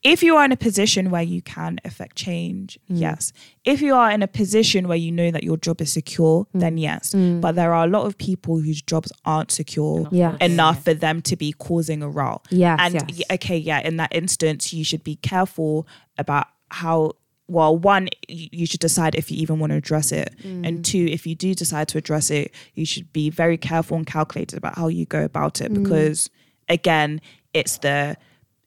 [0.04, 3.00] If you are in a position where you can affect change, mm.
[3.00, 3.32] yes.
[3.64, 6.60] If you are in a position where you know that your job is secure, mm.
[6.60, 7.12] then yes.
[7.14, 7.40] Mm.
[7.40, 10.36] But there are a lot of people whose jobs aren't secure Yes.
[10.40, 12.40] enough for them to be causing a row.
[12.50, 13.22] Yes, And yes.
[13.32, 15.84] okay, yeah, in that instance, you should be careful
[16.16, 17.12] about how.
[17.50, 20.68] Well, one, you should decide if you even want to address it, mm.
[20.68, 24.06] and two, if you do decide to address it, you should be very careful and
[24.06, 25.82] calculated about how you go about it, mm.
[25.82, 26.28] because
[26.68, 27.22] again,
[27.54, 28.18] it's the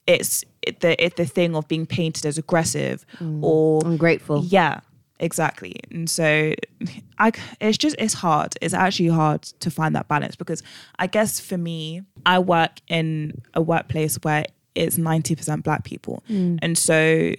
[0.06, 0.44] it's
[0.80, 3.42] the it's the thing of being painted as aggressive mm.
[3.42, 4.44] or Ungrateful.
[4.44, 4.80] yeah,
[5.20, 5.76] exactly.
[5.90, 6.54] And so
[7.18, 8.54] I it's just it's hard.
[8.60, 10.62] It's actually hard to find that balance because
[10.98, 16.22] I guess for me, I work in a workplace where it's 90% black people.
[16.62, 17.34] And so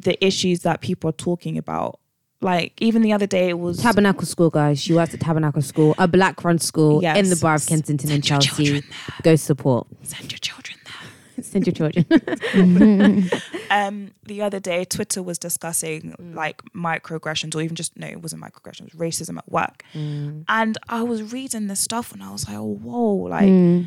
[0.00, 1.98] the issues that people are talking about
[2.42, 4.80] like even the other day it was Tabernacle School, guys.
[4.80, 7.18] She works at Tabernacle School, a black run school Yes.
[7.18, 8.64] in the borough of Kensington and Send your Chelsea.
[8.64, 8.84] children
[9.22, 9.86] Go support.
[10.02, 11.44] send your children there.
[11.44, 12.06] Send your children.
[13.70, 18.42] um the other day twitter was discussing like microaggressions or even just no it wasn't
[18.42, 22.46] microaggressions it was racism at work and i was reading this stuff and i was
[22.48, 23.86] like oh whoa like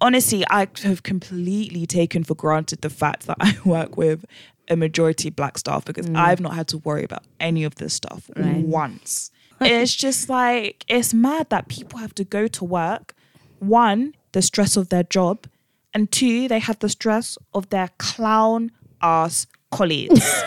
[0.00, 4.24] honestly i have completely taken for granted the fact that i work with
[4.70, 8.30] a majority black staff because i've not had to worry about any of this stuff
[8.36, 9.30] once
[9.60, 13.14] it's just like it's mad that people have to go to work
[13.58, 15.46] one the stress of their job
[15.92, 18.70] and two they have the stress of their clown
[19.02, 20.42] ass colleagues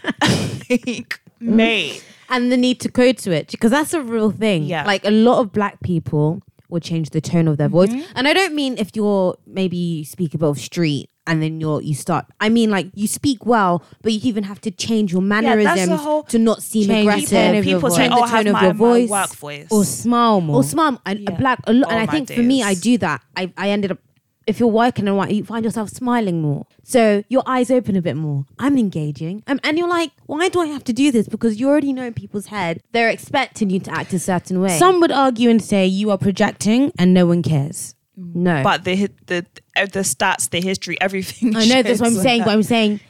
[0.70, 4.64] like mate and the need to code switch because that's a real thing.
[4.64, 4.84] Yeah.
[4.84, 7.88] Like a lot of black people will change the tone of their voice.
[7.88, 8.12] Mm-hmm.
[8.14, 11.60] And I don't mean if you're maybe you speak a bit of street and then
[11.60, 15.12] you're you start I mean like you speak well, but you even have to change
[15.12, 17.30] your that's the mannerisms whole- to not seem Change aggressive.
[17.30, 17.96] the tone of your people voice.
[17.96, 19.08] say Change oh the I have tone of my, your my voice.
[19.10, 20.56] work voice Or smile more.
[20.56, 21.38] or smile and a Yeah.
[21.38, 22.80] black a lot, and Oh, I my think for me I days.
[22.80, 23.20] do that.
[23.36, 23.98] I, I ended up
[24.46, 26.64] if you're working and white, you find yourself smiling more.
[26.82, 28.46] So your eyes open a bit more.
[28.58, 29.42] I'm engaging.
[29.46, 31.28] Um, and you're like, why do I have to do this?
[31.28, 34.78] Because you already know in people's head, they're expecting you to act a certain way.
[34.78, 37.94] Some would argue and say you are projecting and no one cares.
[38.18, 38.62] No.
[38.64, 42.22] but the the uh, the stats the history everything I know that's what I'm shows
[42.22, 42.46] saying, that.
[42.46, 43.00] but I'm saying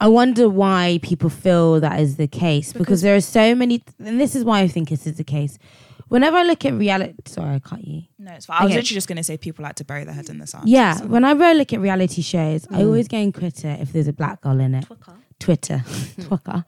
[0.00, 4.20] I wonder why people feel that is the case because, there are so many, and
[4.20, 5.58] this is why I think this is the case.
[6.06, 8.02] Whenever I look at reality, sorry, I cut you.
[8.18, 8.78] no it's fine I was Okay.
[8.80, 11.06] literally just gonna say people like to bury their heads in the sand Yeah, so-
[11.06, 14.40] whenever I look at reality shows, I always go in Twitter if there's a black
[14.42, 14.86] girl in it.
[15.40, 15.82] Twitter,
[16.20, 16.64] Twitter,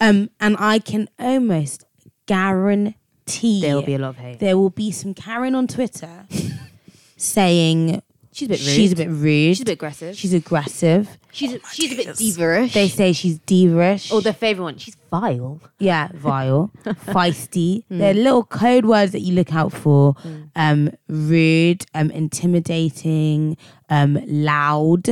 [0.00, 1.84] um, and I can almost
[2.26, 4.38] guarantee there will be a lot of hate.
[4.38, 6.26] there will be some Karen on Twitter
[7.22, 8.02] saying
[8.34, 8.68] She's a bit rude.
[8.74, 10.16] she's a bit rude, She's a bit aggressive.
[10.16, 11.18] she's aggressive.
[11.32, 12.16] She's a, she's a bit days.
[12.18, 12.72] diva-ish.
[12.72, 14.10] They say she's divish.
[14.12, 14.78] or the favorite one.
[14.78, 15.60] She's vile.
[15.78, 17.84] Yeah, vile, feisty.
[17.90, 20.14] They're little code words that you look out for.
[20.56, 23.56] Um, rude, um, intimidating,
[23.90, 25.08] um, loud,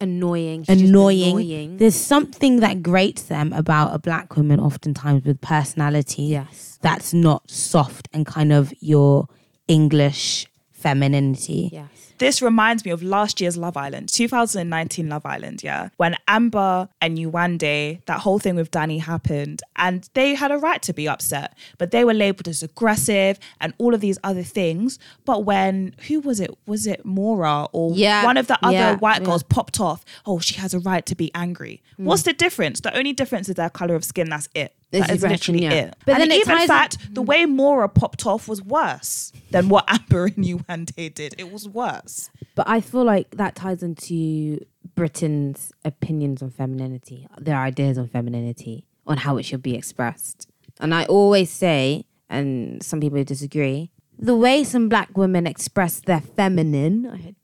[0.00, 0.64] Annoying.
[0.64, 1.30] She's annoying.
[1.30, 1.76] annoying.
[1.78, 6.22] There's something that grates them about a black woman, oftentimes with personality.
[6.24, 6.78] Yes.
[6.82, 9.28] That's not soft and kind of your
[9.68, 10.46] English
[10.82, 11.70] femininity.
[11.72, 11.88] Yes.
[12.18, 15.88] This reminds me of last year's Love Island, 2019 Love Island, yeah.
[15.96, 20.80] When Amber and Yewande, that whole thing with Danny happened, and they had a right
[20.82, 25.00] to be upset, but they were labeled as aggressive and all of these other things.
[25.24, 26.56] But when, who was it?
[26.66, 29.26] Was it Maura or Yeah, one of the other yeah, white yeah.
[29.26, 30.04] girls popped off?
[30.24, 31.82] Oh, she has a right to be angry.
[31.96, 32.04] Hmm.
[32.04, 32.80] What's the difference?
[32.80, 34.28] The only difference is their color of skin.
[34.30, 34.74] That's it.
[34.92, 35.84] It's That is expression, literally yeah.
[35.86, 35.96] it.
[36.04, 39.84] But and then even ties- fact, the way Maura popped off was worse than what
[39.88, 41.34] Amber and Yewande did.
[41.38, 42.30] It was worse.
[42.54, 48.84] But I feel like that ties into Britain's opinions on femininity, their ideas on femininity,
[49.06, 50.48] on how it should be expressed.
[50.80, 56.20] And I always say, and some people disagree, the way some black women express their
[56.20, 57.34] feminine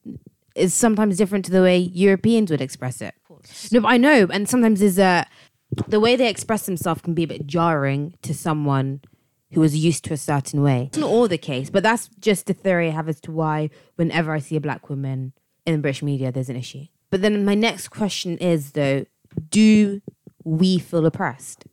[0.55, 3.15] is sometimes different to the way Europeans would express it.
[3.73, 5.27] No, but I know, and sometimes there's a
[5.89, 9.01] the way they express themselves can be a bit jarring to someone
[9.53, 10.85] who is used to a certain way.
[10.89, 13.71] It's not all the case, but that's just the theory I have as to why
[13.97, 15.33] whenever I see a black woman
[15.67, 16.85] in the British media, there's an issue.
[17.11, 19.07] But then my next question is though,
[19.51, 20.01] do
[20.45, 21.65] we feel oppressed?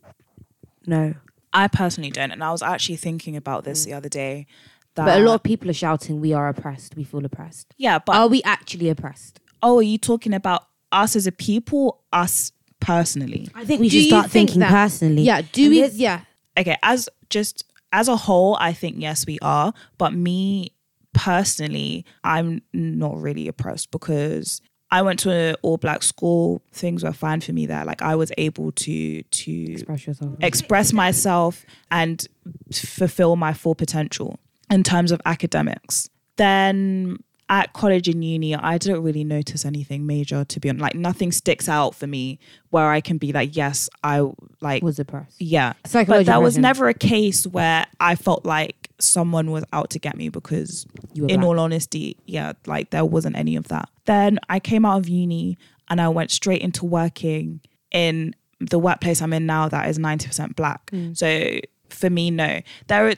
[0.86, 1.14] No.
[1.52, 2.30] I personally don't.
[2.30, 4.46] And I was actually thinking about this the other day.
[4.94, 7.74] That, But a lot of people are shouting, we are oppressed, we feel oppressed.
[7.76, 9.40] Yeah, but Are we actually oppressed?
[9.62, 12.52] oh, are you talking about us as a people, us
[12.86, 13.48] personally?
[13.54, 15.22] I think we Do should you start think thinking that- personally.
[15.22, 15.78] Yeah, do And we?
[15.80, 16.20] there's- Yeah.
[16.58, 19.72] Okay, as just as a whole, I think yes, we are.
[19.98, 20.72] But me
[21.12, 26.62] personally, I'm not really oppressed because I went to an all black school.
[26.72, 27.84] Things were fine for me there.
[27.84, 30.34] Like I was able to to Express yourself.
[30.40, 32.24] express myself and
[32.72, 34.38] fulfill my full potential
[34.70, 36.08] in terms of academics.
[36.36, 40.78] Then at college and uni, I didn't really notice anything major to be on.
[40.78, 42.38] Like nothing sticks out for me
[42.70, 44.28] where I can be like, yes, I
[44.60, 45.36] like Was depressed.
[45.40, 45.74] yeah.
[45.92, 50.16] But that was never a case where I felt like someone was out to get
[50.16, 51.46] me because, You in black.
[51.48, 53.88] all honesty, yeah, like there wasn't any of that.
[54.06, 55.56] Then I came out of uni
[55.88, 57.60] and I went straight into working
[57.92, 60.90] in the workplace I'm in now that is 90% black.
[60.90, 61.16] Mm.
[61.16, 62.60] So for me, no.
[62.88, 63.14] There are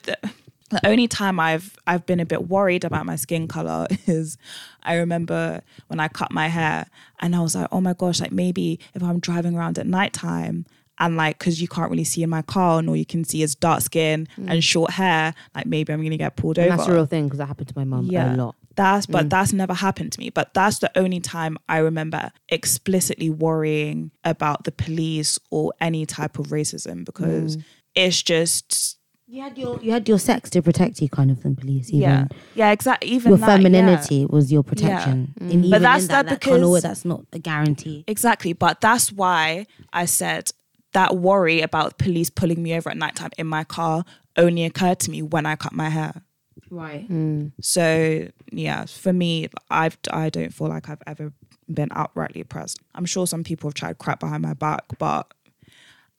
[0.70, 4.36] the, only time I've I've been a bit worried about my skin color is
[4.82, 6.86] I remember when I cut my hair
[7.20, 10.66] and I was like, oh my gosh, like maybe if I'm driving around at nighttime
[11.00, 13.42] and like because you can't really see in my car and all you can see
[13.42, 16.62] is dark skin and short hair, like maybe I'm gonna get pulled Mm.
[16.64, 16.76] And over.
[16.78, 18.56] that's a real thing because that happened to my mum a lot.
[18.76, 19.30] That's but Mm.
[19.30, 20.30] that's never happened to me.
[20.30, 26.38] But that's the only time I remember explicitly worrying about the police or any type
[26.38, 27.64] of racism because Mm.
[27.94, 28.97] it's just
[29.30, 31.90] You had your you had your sex to protect you, kind of than police.
[31.90, 33.56] Even yeah yeah exactly even your that, yeah.
[33.56, 35.34] femininity was your protection.
[35.38, 35.42] Mm.
[35.42, 38.04] And even But that's that, that that can't always, because- that's not a guarantee.
[38.06, 38.54] Exactly.
[38.54, 40.50] But that's why I said
[40.92, 44.04] that worry about police pulling me over at nighttime in my car
[44.38, 46.22] only occurred to me when I cut my hair.
[46.70, 47.06] Right.
[47.10, 47.52] Mm.
[47.60, 51.32] So yeah, for me, I've I don't feel like I've ever
[51.68, 52.78] been outrightly oppressed.
[52.94, 55.32] I'm sure some people have tried crap behind my back, but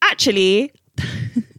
[0.04, 0.72] actually,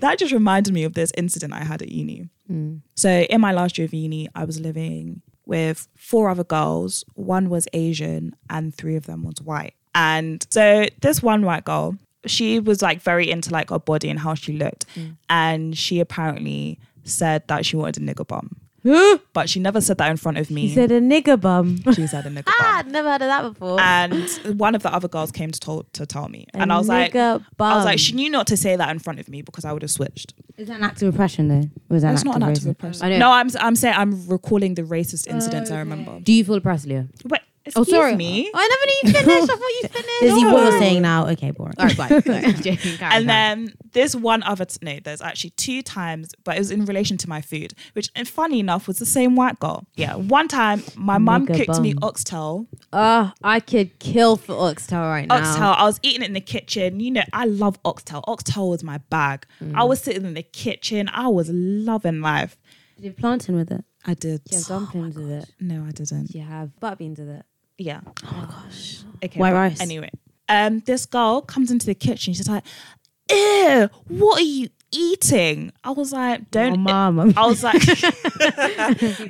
[0.00, 2.28] that just reminded me of this incident I had at uni.
[2.50, 2.80] Mm.
[2.94, 7.04] So in my last year of uni, I was living with four other girls.
[7.14, 9.74] One was Asian, and three of them was white.
[9.94, 14.18] And so this one white girl, she was like very into like her body and
[14.18, 15.16] how she looked, mm.
[15.30, 18.56] and she apparently said that she wanted a nigger bum.
[19.32, 20.68] but she never said that in front of me.
[20.68, 21.78] She said a nigger bum.
[21.94, 22.54] she said a nigger bum.
[22.60, 22.92] Ah, bum.
[22.92, 23.80] never heard of that before.
[23.80, 26.88] And one of the other girls came to tell to tell me, and I was
[26.88, 29.42] like, nigger I was like, she knew not to say that in front of me
[29.42, 30.34] because I would have switched.
[30.56, 31.68] Is that an act of repression though?
[31.90, 32.82] Or is that That's an not an act act of of racism?
[33.02, 33.18] repression.
[33.18, 36.18] No, I'm I'm saying I'm recalling the racist incidents I remember.
[36.20, 37.06] do you feel oppressed, Leah?
[37.66, 38.16] Wait, Oh, sorry.
[38.16, 38.50] me.
[38.52, 39.52] Oh, I never knew you finished.
[39.52, 40.22] I thought you finished.
[40.22, 40.62] Is he what No.
[40.62, 41.26] you're saying now?
[41.28, 41.74] Okay, boring.
[41.78, 42.08] All right, bye.
[42.20, 42.76] Sorry, joking.
[42.98, 46.70] Carry And then there's one other t- no, there's actually two times, but it was
[46.70, 49.86] in relation to my food, which and funny enough was the same white girl.
[49.96, 52.66] Yeah, one time my mum Nigger cooked me oxtail.
[52.92, 55.36] Oh, I could kill for oxtail right now.
[55.36, 55.74] Oxtail.
[55.76, 57.00] I was eating it in the kitchen.
[57.00, 58.22] You know, I love oxtail.
[58.26, 59.46] Oxtail was my bag.
[59.60, 59.88] I mm.
[59.88, 61.08] was sitting in the kitchen.
[61.12, 62.56] I was loving life.
[62.96, 63.84] Did you have plantain with it?
[64.06, 64.44] I did.
[64.44, 65.50] Do you have dumplings oh with it?
[65.60, 66.26] No, I didn't.
[66.32, 67.44] Do you have butter beans with it?
[67.78, 68.00] Yeah.
[68.06, 68.98] Oh my gosh.
[69.24, 69.38] Okay.
[69.38, 69.80] White but rice.
[69.80, 70.10] Anyway,
[70.48, 72.32] um, this girl comes into the kitchen.
[72.34, 72.64] She's like,
[73.30, 77.18] "Ew, what are you eating?" I was like, "Don't." Oh, mom.
[77.20, 77.82] I'm- I was like,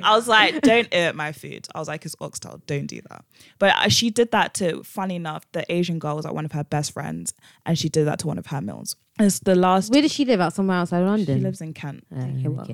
[0.03, 2.61] I was like, "Don't eat my food." I was like, "It's oxtail.
[2.67, 3.25] Don't do that."
[3.59, 4.83] But uh, she did that to.
[4.83, 7.33] Funny enough, the Asian girl was like one of her best friends,
[7.65, 8.95] and she did that to one of her meals.
[9.19, 9.91] It's the last.
[9.91, 10.39] Where does she live?
[10.41, 11.43] Out somewhere outside of She London.
[11.43, 12.05] lives in Kent.
[12.15, 12.67] Oh, okay, well.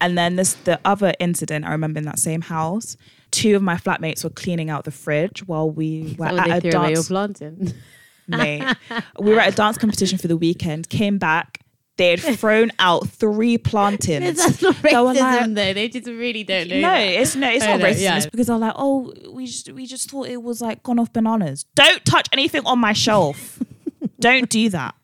[0.00, 2.96] And then this the other incident I remember in that same house.
[3.30, 6.50] Two of my flatmates were cleaning out the fridge while we were Is that when
[6.50, 7.10] at they a dance.
[8.28, 8.76] mate.
[9.18, 10.88] we were at a dance competition for the weekend.
[10.88, 11.60] Came back.
[11.96, 14.36] they had thrown out three plantains.
[14.38, 15.72] That's not They racism, like- though.
[15.74, 16.80] They just really don't know.
[16.80, 17.00] No, that.
[17.02, 18.00] it's no, it's Oh, not no, racism.
[18.02, 18.16] yeah.
[18.16, 21.12] It's because they're like, oh, we just we just thought it was like gone off
[21.12, 21.66] bananas.
[21.74, 23.58] Don't touch anything on my shelf.
[24.20, 24.94] Don't do that.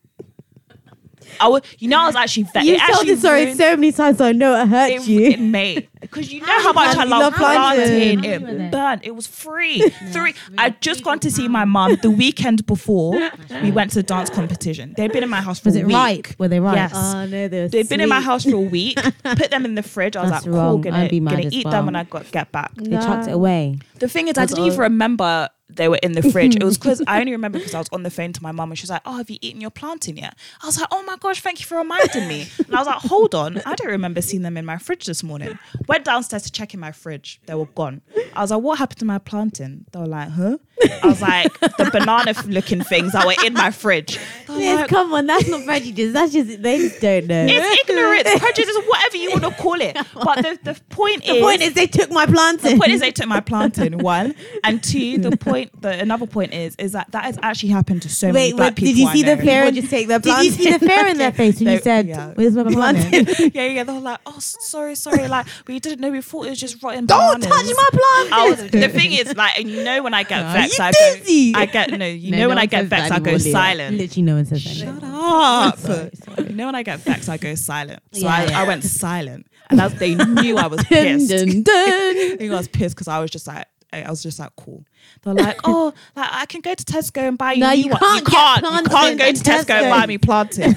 [1.40, 3.58] I would, you know, I was actually ve- You it told actually this story ruined-
[3.58, 5.20] so many times, so I know it hurt it, you.
[5.22, 8.20] it may because you know how much I love, love plantain.
[8.20, 8.40] plantain.
[8.40, 9.00] How many were It burnt.
[9.04, 9.80] It was free.
[10.12, 10.34] Three.
[10.58, 13.14] I'd just gone to see my mum the weekend before.
[13.62, 14.94] We went to the dance competition.
[14.96, 15.96] They'd been in my house for Was a it week.
[15.96, 16.26] ripe?
[16.38, 16.76] Were they ripe?
[16.76, 16.92] Yes.
[16.94, 18.96] Oh no, they were They'd been in my house for a week.
[19.24, 20.16] Put them in the fridge.
[20.16, 20.80] I was That's like, cool, wrong.
[20.82, 21.72] gonna, I'd be mad gonna eat well.
[21.72, 22.72] them when I got get back.
[22.76, 23.78] They chucked it away.
[23.98, 26.56] The thing is, I That's didn't even remember they were in the fridge.
[26.56, 28.70] It was because I only remember because I was on the phone to my mum
[28.70, 31.02] and she was like, "Oh, have you eaten your plantain yet?" I was like, "Oh
[31.02, 33.90] my gosh, thank you for reminding me." And I was like, "Hold on, I don't
[33.90, 35.58] remember seeing them in my fridge this morning."
[35.88, 37.40] Went downstairs to check in my fridge.
[37.46, 38.02] They were gone.
[38.34, 40.58] I was like, "What happened to my plantain?" They were like, "Huh?"
[41.02, 45.12] I was like, "The banana-looking things that were in my fridge." They Liz, like, come
[45.14, 46.12] on, that's not prejudice.
[46.12, 47.46] That's just they just don't know.
[47.48, 49.96] it's ignorance, prejudice, whatever you want to call it.
[50.14, 52.72] But the, the point the is, point is they took my plantain.
[52.72, 56.52] the point is they took my plantain one and two the point the another point
[56.52, 58.98] is is that that has actually happened to so many Wait, black wait, people did
[58.98, 59.42] you see the know.
[59.42, 59.62] fear?
[59.62, 61.78] People in- just take their Did you see the fear in their face when you
[61.78, 62.32] said, yeah.
[62.34, 66.10] "Where's my plantain?" yeah yeah they were like oh sorry sorry like we didn't know
[66.10, 67.48] we thought it was just rotten Don't bananas.
[67.48, 68.32] touch my plantain.
[68.32, 71.52] I was, the thing is like and you know when I get Are vexed you
[71.54, 71.60] I go?
[71.60, 73.38] I get no you No, know no when I get says vexed I go anymore,
[73.38, 73.52] Leah.
[73.52, 74.70] silent Literally, no one says that.
[74.74, 75.10] Shut anymore.
[75.12, 75.78] up.
[75.78, 76.48] Sorry, sorry.
[76.48, 78.02] You know when I get vexed, I go silent.
[78.12, 78.60] So Yeah, I, yeah.
[78.60, 81.30] I went silent, and that's, they knew I was pissed.
[81.30, 81.74] dun, dun.
[81.74, 84.84] I I was pissed because I was just like, I was just like, cool.
[85.22, 87.60] They're like, oh, like I can go to Tesco and buy you.
[87.60, 88.62] No, new you can't You can't.
[88.62, 90.74] You can't go to Tesco and buy me plantain.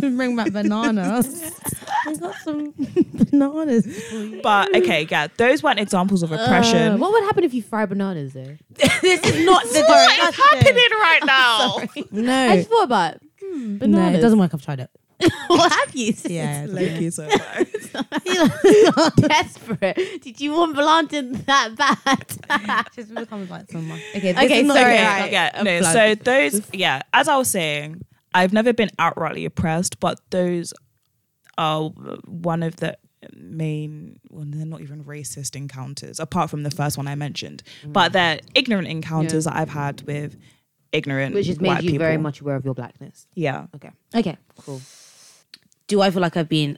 [0.16, 1.52] Bring back bananas.
[2.06, 4.40] I got some bananas.
[4.42, 6.92] but okay, yeah, those weren't examples of oppression.
[6.92, 8.56] Uh, what would happen if you fry bananas though?
[9.02, 11.82] this is not the what is happening right now?
[12.10, 14.54] No, I just thought about hmm, no, it doesn't work.
[14.54, 14.90] I've tried it.
[15.48, 16.12] what have you?
[16.12, 16.32] Seen?
[16.32, 17.66] Yeah, Loki, so bad.
[19.16, 20.22] desperate.
[20.22, 22.88] Did you want plantain that bad?
[22.94, 24.00] just becomes like someone.
[24.16, 25.04] Okay, Okay, is not sorry, okay.
[25.04, 25.32] right.
[25.32, 25.78] yeah, no.
[25.80, 25.92] plug.
[25.92, 28.04] So those, yeah, as I was saying,
[28.34, 30.72] I've never been outrightly oppressed, but those
[31.58, 31.90] are
[32.24, 32.96] one of the
[33.36, 34.18] main.
[34.30, 37.62] Well, they're not even racist encounters, apart from the first one I mentioned.
[37.84, 37.92] Mm.
[37.92, 40.36] But they're ignorant encounters that I've had with
[40.92, 42.04] ignorant Which has made white you people.
[42.06, 43.26] very much aware of your blackness.
[43.34, 43.66] Yeah.
[43.74, 43.90] Okay.
[44.14, 44.36] Okay.
[44.58, 44.80] Cool.
[45.92, 46.76] Do I feel like I've been?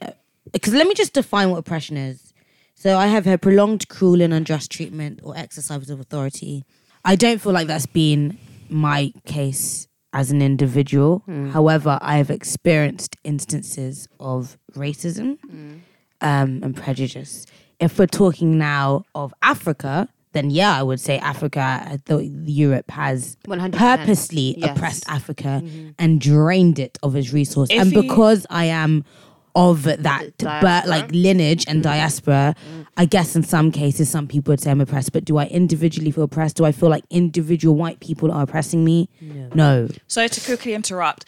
[0.51, 2.33] Because let me just define what oppression is.
[2.75, 6.65] So I have had prolonged, cruel, and unjust treatment or exercise of authority.
[7.05, 8.37] I don't feel like that's been
[8.69, 11.23] my case as an individual.
[11.51, 15.37] However, I have experienced instances of racism
[16.21, 17.45] um, and prejudice.
[17.79, 22.23] If we're talking now of Africa, then yeah, I would say Africa, uh, I thought
[22.45, 23.73] Europe has 100%.
[23.73, 24.75] purposely Yes.
[24.77, 25.63] oppressed Africa
[25.97, 27.69] and drained it of its resource.
[27.71, 29.03] If and you- because I am
[29.55, 32.53] of that but like lineage and diaspora,
[32.97, 35.13] I guess in some cases some people would say I'm oppressed.
[35.13, 36.57] But do I individually feel oppressed?
[36.57, 39.07] Do I feel like individual white people are oppressing me?
[39.55, 39.87] No.
[40.07, 41.23] So to quickly interrupt,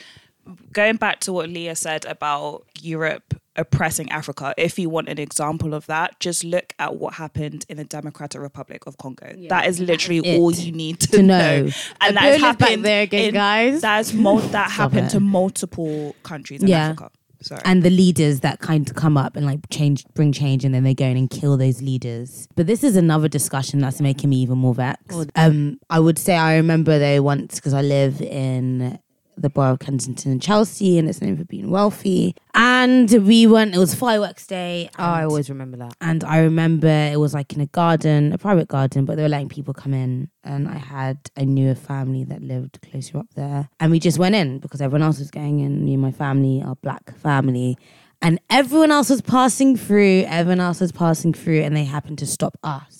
[0.74, 5.74] going back to what Leah said about Europe oppressing Africa, if you want an example
[5.74, 9.34] of that, just look at what happened in the Democratic Republic of Congo.
[9.50, 10.39] that is literally it.
[10.39, 11.38] all you need to, To know.
[11.39, 11.72] know.
[12.02, 13.82] And The that's Polish happened there again, in- guys.
[13.82, 15.12] That's mul- that happened it.
[15.12, 16.89] to multiple countries in Yeah.
[16.89, 17.12] Africa.
[17.39, 17.62] Sorry.
[17.66, 20.84] and the leaders that kind of come up and like change bring change and then
[20.84, 24.38] they go in and kill those leaders but this is another discussion that's making me
[24.38, 28.98] even more vexed um i would say i remember though once because i live in
[29.38, 33.76] the borough of kensington and chelsea and it's known for being wealthy and we went
[33.76, 35.94] it was fireworks day Oh, I always remember that.
[36.02, 39.30] and I remember it was like in a garden, a private garden, but they were
[39.30, 40.30] letting people come in.
[40.44, 43.70] And I had, I knew a family that lived closer up there.
[43.80, 45.86] And we just went in because everyone else was going in.
[45.86, 47.78] Me and my family, our black family.
[48.22, 50.24] And everyone else was passing through.
[50.28, 51.62] Everyone else was passing through.
[51.62, 52.97] And they happened to stop us.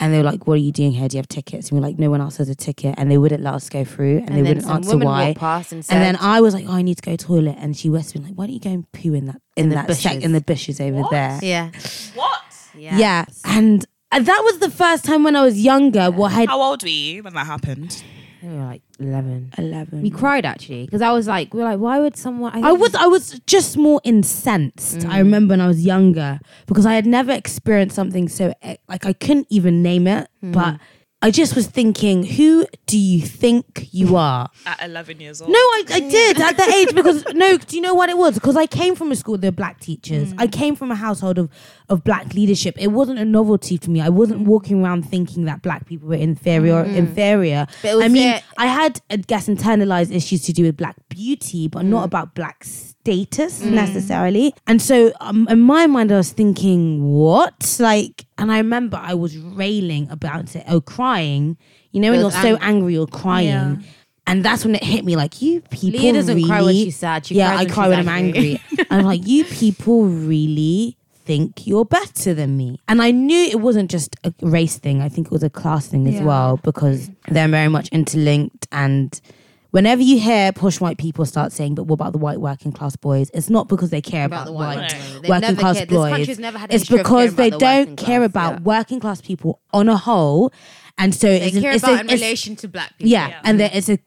[0.00, 1.08] And they were like, What are you doing here?
[1.08, 1.70] Do you have tickets?
[1.70, 2.94] And we are like, No one else has a ticket.
[2.98, 4.18] And they wouldn't let us go through.
[4.18, 5.34] And, they wouldn't some answer woman why.
[5.36, 7.24] past and said, And then I was like, Oh, I need to go to the
[7.24, 7.56] toilet.
[7.58, 9.92] And she whispered, like, Why don't you go and poo in that in, the that
[9.96, 10.24] sec bushes.
[10.24, 11.40] in the bushes over there?
[11.42, 11.70] "Yeah,
[12.14, 12.42] what?
[12.76, 13.24] yeah, Yeah.
[13.44, 16.10] And, and that was the first time when I was younger.
[16.12, 18.02] What had How old were you when that happened?
[18.42, 19.52] Were like eleven.
[19.58, 20.02] eleven?
[20.02, 22.64] We cried actually because I was like, we are like, why would someone?
[22.64, 24.98] I was I was just more incensed.
[24.98, 25.10] Mm.
[25.10, 28.54] I remember when I was younger because I had never experienced something so
[28.88, 30.52] like I couldn't even name it, Mm.
[30.52, 30.78] but
[31.20, 34.48] I just was thinking, who do you think you are?
[34.64, 35.50] At 11 years old.
[35.50, 38.34] No, I, I did at that age because no, do you know what it was?
[38.34, 40.32] Because I came from a school with black teachers.
[40.38, 40.52] I mm.
[40.52, 41.50] came from a household of
[41.88, 42.76] of black leadership.
[42.78, 44.00] It wasn't a novelty to me.
[44.00, 46.84] I wasn't walking around thinking that black people were inferior.
[46.84, 46.96] Mm.
[46.96, 47.66] Inferior.
[47.82, 50.76] But it was I mean, their- I had, I guess, internalized issues to do with
[50.76, 54.54] black beauty, but not about black status necessarily.
[54.66, 57.76] And so, um, in my mind, I was thinking, what?
[57.80, 61.56] Like, and I remember I was railing about it, oh, crying.
[61.92, 62.92] You know, when you're so angry.
[62.94, 63.48] you're crying.
[63.48, 63.76] Yeah.
[64.28, 66.00] And that's when it hit me like, you people.
[66.00, 67.26] Leah doesn't really, cry when she's sad.
[67.26, 68.60] She yeah, I when cry when I'm angry.
[68.70, 68.86] angry.
[68.90, 70.96] I'm like, you people really
[71.28, 72.78] think you're better than me.
[72.88, 75.00] And I knew it wasn't just a race thing.
[75.00, 76.24] I think it was a class thing as Yeah.
[76.24, 78.68] well because they're very much interlinked.
[78.70, 79.18] And
[79.70, 82.96] whenever you hear posh white people start saying, but what about the white working class
[82.96, 83.30] boys?
[83.34, 86.12] It's not because they care about, About the white white working never class cared- boys.
[86.16, 88.60] country's never had It's because they the don't care class, about yeah.
[88.60, 90.52] working class people on a whole.
[91.00, 93.08] And so They it's, care it's, about a, in relation to black people.
[93.10, 93.98] yeah, and there, it's a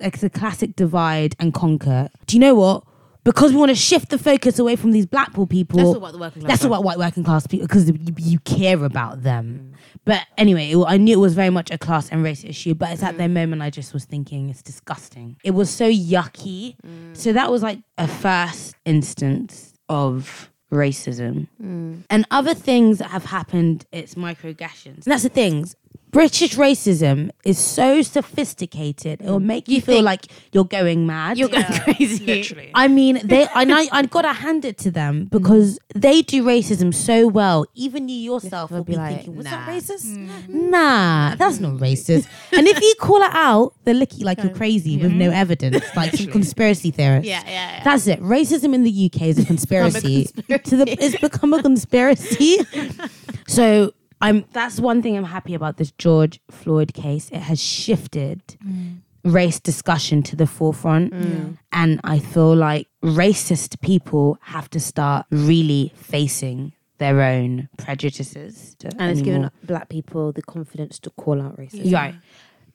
[0.00, 2.08] it's a classic divide and conquer.
[2.26, 2.84] Do you know what?
[3.24, 5.78] Because we want to shift the focus away from these Blackpool people.
[5.78, 6.50] That's all about the working class.
[6.50, 9.74] That's all about white working class people because you, you care about them.
[10.04, 12.74] But anyway, it, I knew it was very much a class and race issue.
[12.74, 13.34] But it's at that mm.
[13.34, 15.36] moment I just was thinking it's disgusting.
[15.44, 16.76] It was so yucky.
[16.84, 17.16] Mm.
[17.16, 21.46] So that was like a first instance of racism.
[21.62, 22.02] Mm.
[22.10, 25.04] And other things that have happened, it's microaggressions.
[25.04, 25.76] And that's the things.
[26.12, 29.22] British racism is so sophisticated.
[29.22, 29.44] It will mm.
[29.44, 31.38] make you, feel think- like you're going mad.
[31.38, 32.26] You're going crazy.
[32.26, 32.70] Literally.
[32.74, 33.48] I mean, they.
[33.54, 35.30] And I, I gotta hand it to them mm.
[35.30, 37.64] because they do racism so well.
[37.74, 39.72] Even you yourself will be, be like, thinking, "Was that nah.
[39.72, 40.04] racist?
[40.04, 40.70] Mm-hmm.
[40.70, 41.38] Nah, mm-hmm.
[41.38, 45.12] that's not racist." and if you call it out, they're looking like you're crazy with
[45.12, 47.26] no evidence, like some conspiracy theorists.
[47.26, 47.84] Yeah, yeah, yeah.
[47.84, 48.20] That's it.
[48.20, 50.24] Racism in the UK is a conspiracy.
[50.24, 52.58] to the, it's become a conspiracy.
[53.48, 54.44] so I'm.
[54.52, 57.28] That's one thing I'm happy about this George Floyd case.
[57.30, 59.00] It has shifted mm.
[59.24, 61.58] race discussion to the forefront, mm.
[61.72, 68.76] and I feel like racist people have to start really facing their own prejudices.
[68.96, 71.92] And it's given black people the confidence to call out racism.
[71.92, 72.14] Right.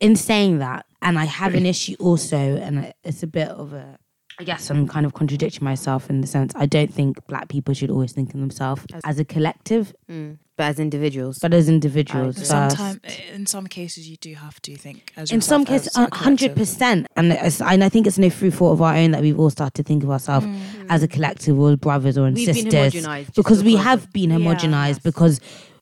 [0.01, 3.97] In saying that, and I have an issue also, and it's a bit of a,
[4.39, 7.73] I guess I'm kind of contradicting myself in the sense I don't think black people
[7.73, 12.37] should always think of themselves as a collective, mm, But as individuals, but as individuals.
[12.37, 12.77] Uh, uh, first.
[12.77, 12.99] Sometimes,
[13.33, 16.15] in some cases, you do have to think as in some cases, as a a
[16.15, 16.55] hundred collective.
[16.55, 19.49] percent, and and I think it's no free thought of our own that we've all
[19.49, 20.59] started to think of ourselves mm.
[20.89, 24.13] as a collective, or as brothers or We've been sisters, homogenized because we have of-
[24.13, 24.37] been Yeah.
[24.37, 24.99] homogenized Yes.
[24.99, 25.39] because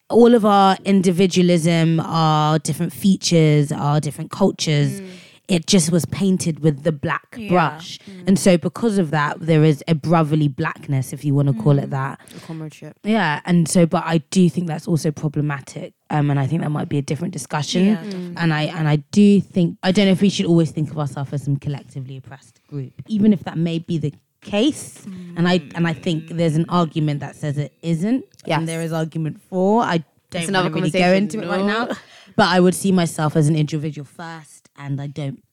[0.09, 5.01] all of our individualism, our different features, our different cultures.
[5.01, 5.07] Mm.
[5.47, 7.49] It just was painted with the black Yeah.
[7.49, 7.99] brush.
[8.09, 8.27] Mm.
[8.27, 11.77] And so, because of that, there is a brotherly blackness, if you want to call
[11.77, 11.91] it mm.
[11.91, 12.19] that.
[12.35, 12.97] A comradeship.
[13.03, 16.69] Yeah, and so, but I do think that's also problematic, um, and I think that
[16.71, 17.85] might be a different discussion.
[17.85, 18.33] Yeah, mm.
[18.37, 20.97] and I and I do think I don't know if we should always think of
[20.97, 25.05] ourselves as some collectively oppressed group, even if that may be the case.
[25.37, 28.25] And I and I think there's an argument that says it isn't.
[28.45, 28.59] Yes.
[28.59, 29.81] and there is argument for.
[29.83, 29.97] I
[30.29, 31.23] don't It's another want to really go conversation.
[31.39, 31.87] into it right now,
[32.35, 35.43] but I would see myself as an individual first, and I don't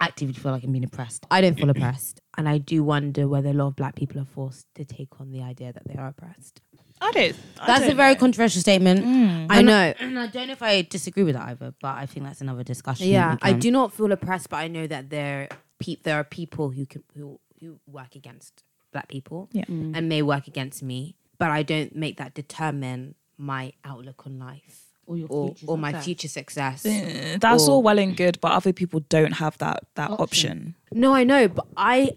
[0.00, 1.26] actively feel like I'm being oppressed.
[1.30, 1.82] I don't feel mm-hmm.
[1.82, 2.20] oppressed.
[2.36, 5.30] And I do wonder whether a lot of black people are forced to take on
[5.30, 6.60] the idea that they are oppressed.
[7.00, 7.36] I don't.
[7.60, 8.20] I That's a don't very know.
[8.20, 9.04] controversial statement.
[9.04, 9.46] Mm.
[9.50, 9.94] I know.
[9.98, 12.62] And I don't know if I disagree with that either, but I think that's another
[12.62, 13.08] discussion.
[13.08, 16.70] Yeah, I do not feel oppressed, but I know that there, pe- there are people
[16.70, 19.64] who can who who work against black people Yeah.
[19.68, 24.91] and may work against me, but I don't make that determine my outlook on life
[25.12, 26.86] Or your or, or my future success.
[26.86, 30.20] Uh, That's Or- all well and good, but other people don't have that that Option.
[30.22, 30.74] option.
[30.92, 32.12] No, I know, but I.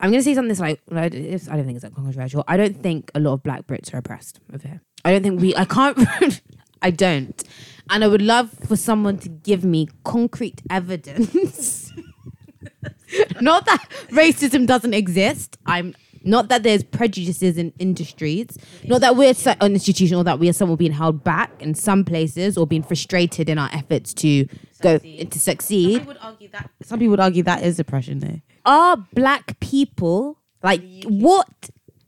[0.00, 2.44] I'm gonna say something that's like I I don't think it's that controversial.
[2.46, 4.80] I don't think a lot of Black Brits are oppressed over here.
[5.04, 5.56] I don't think we.
[5.56, 5.98] I can't.
[6.82, 7.42] I don't,
[7.90, 11.92] and I would love for someone to give me concrete evidence.
[13.40, 15.56] not that racism doesn't exist.
[15.66, 15.94] I'm
[16.28, 18.48] not that there's prejudices in industries.
[18.84, 21.74] Not that we're se- an institution or that we are someone being held back in
[21.74, 24.46] some places or being frustrated in our efforts to
[24.82, 26.70] go to succeed Some people would argue that.
[26.82, 28.40] Some people would argue that is oppression, though.
[28.64, 31.48] are black people like what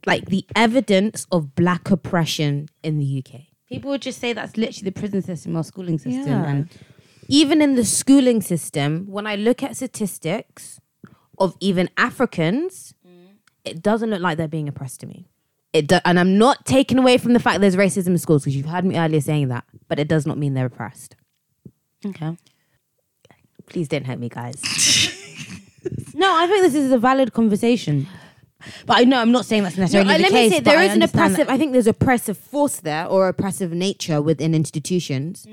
[0.07, 3.43] like the evidence of black oppression in the UK?
[3.69, 6.49] People would just say that's literally the prison system or schooling system, Yeah.
[6.51, 6.69] and
[7.29, 10.81] Even in the schooling system, when I look at statistics
[11.39, 12.93] of even Africans,
[13.65, 15.29] it doesn't look like they're being oppressed to me.
[15.73, 18.57] It do- and I'm not taking away from the fact there's racism in schools because
[18.57, 21.15] you've heard me earlier saying that, but it does not mean they're oppressed.
[22.05, 22.37] okay.
[23.67, 24.61] Please don't hurt me, guys.
[26.13, 28.07] No, I think this is a valid conversation.
[28.85, 30.51] But I know I'm not saying that's necessarily No, uh, the let case.
[30.51, 31.47] me say but there I an understand oppressive.
[31.47, 35.47] that- I think there's oppressive force there or oppressive nature within institutions,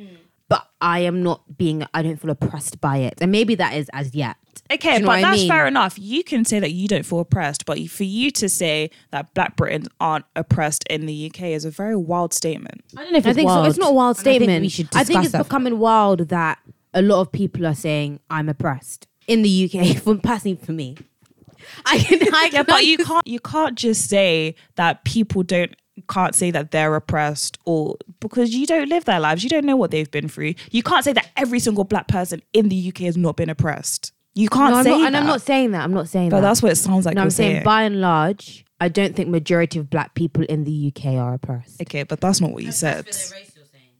[0.49, 1.85] but I am not being.
[1.93, 4.35] I don't feel oppressed by it, and maybe that is as yet.
[4.71, 5.49] Okay, you know but what I that's mean?
[5.49, 5.97] fair enough.
[5.97, 9.55] You can say that you don't feel oppressed, but for you to say that Black
[9.55, 12.81] Britons aren't oppressed in the UK is a very wild statement.
[12.97, 13.55] I don't know if I it's think so.
[13.55, 13.67] wild.
[13.67, 14.61] It's not a wild And I think statement.
[14.63, 15.43] we should I think it's that.
[15.43, 16.59] becoming wild that
[16.93, 19.07] a lot of people are saying I'm oppressed.
[19.27, 20.97] in the UK, for personally for me,
[21.85, 22.19] I can.
[22.33, 25.75] I Yeah, but you can't you can't just say that people don't
[26.09, 29.43] can't say that they're oppressed or because you don't live their lives.
[29.43, 30.53] You don't know what they've been through.
[30.71, 34.13] You can't say that every single black person in the UK has not been oppressed.
[34.37, 35.07] You can't No, I'm say not, that.
[35.07, 35.83] and I'm not saying that.
[35.83, 36.41] I'm not saying but that.
[36.41, 37.63] But that's what it sounds like no, you're I'm saying saying.
[37.63, 41.81] by and large, I don't think majority of black people in the UK are oppressed.
[41.81, 43.07] okay, but that's not what you said.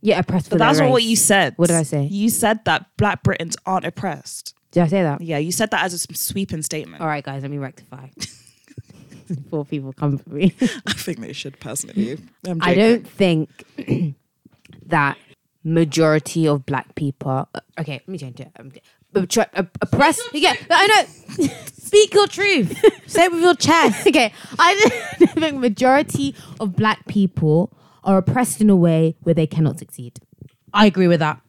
[0.02, 0.50] Yeah, oppressed.
[0.50, 1.54] But for that's not what you said.
[1.58, 2.04] What did I say?
[2.04, 4.54] You said that black Britons aren't oppressed.
[4.72, 5.22] Did I say that?
[5.22, 7.02] Yeah, you said that as a sweeping statement.
[7.02, 8.10] All right, guys, let me rectify.
[9.28, 10.54] Before people come for me.
[10.86, 12.20] I think they should personally.
[12.48, 13.50] I'm I don't think
[14.86, 15.18] that
[15.64, 17.50] majority of black people.
[17.54, 18.50] uh, Okay, let me change it.
[19.26, 20.22] Oppre- uh, Oppressed.
[20.34, 20.88] Yeah, I
[21.38, 21.48] know.
[21.74, 22.78] Speak your truth.
[23.08, 24.06] Say it with your chest.
[24.08, 24.76] okay, I
[25.20, 27.72] think majority of black people
[28.04, 30.20] are oppressed in a way where they cannot succeed.
[30.74, 31.42] I agree with that.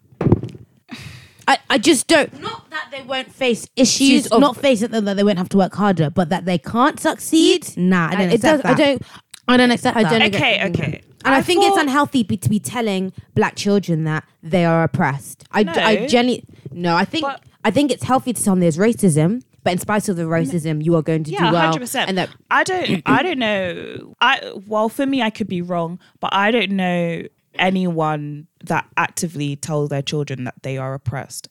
[1.46, 2.40] I, I just don't.
[2.40, 5.56] Not that they won't face issues, of- not face it that they won't have to
[5.56, 7.74] work harder, but that they can't succeed.
[7.76, 8.72] Nah, I don't it accept does.
[8.72, 9.02] I don't.
[9.48, 10.10] I don't accept I that.
[10.10, 10.84] don't Okay, agree.
[10.84, 11.02] okay.
[11.24, 14.84] And I, I think it's unhealthy be, to be telling black children that they are
[14.84, 15.44] oppressed.
[15.50, 16.06] I, d- I No.
[16.06, 16.94] genuinely no.
[16.94, 20.09] I think But- I think it's healthy to tell them there's racism, but in spite
[20.09, 21.62] of the racism, you are going to Yeah, do well.
[21.66, 22.09] hundred percent.
[22.09, 23.02] And that I don't.
[23.06, 24.14] I don't know.
[24.20, 27.22] I well, for me, I could be wrong, but I don't know
[27.54, 31.48] anyone that actively tells their children that they are oppressed.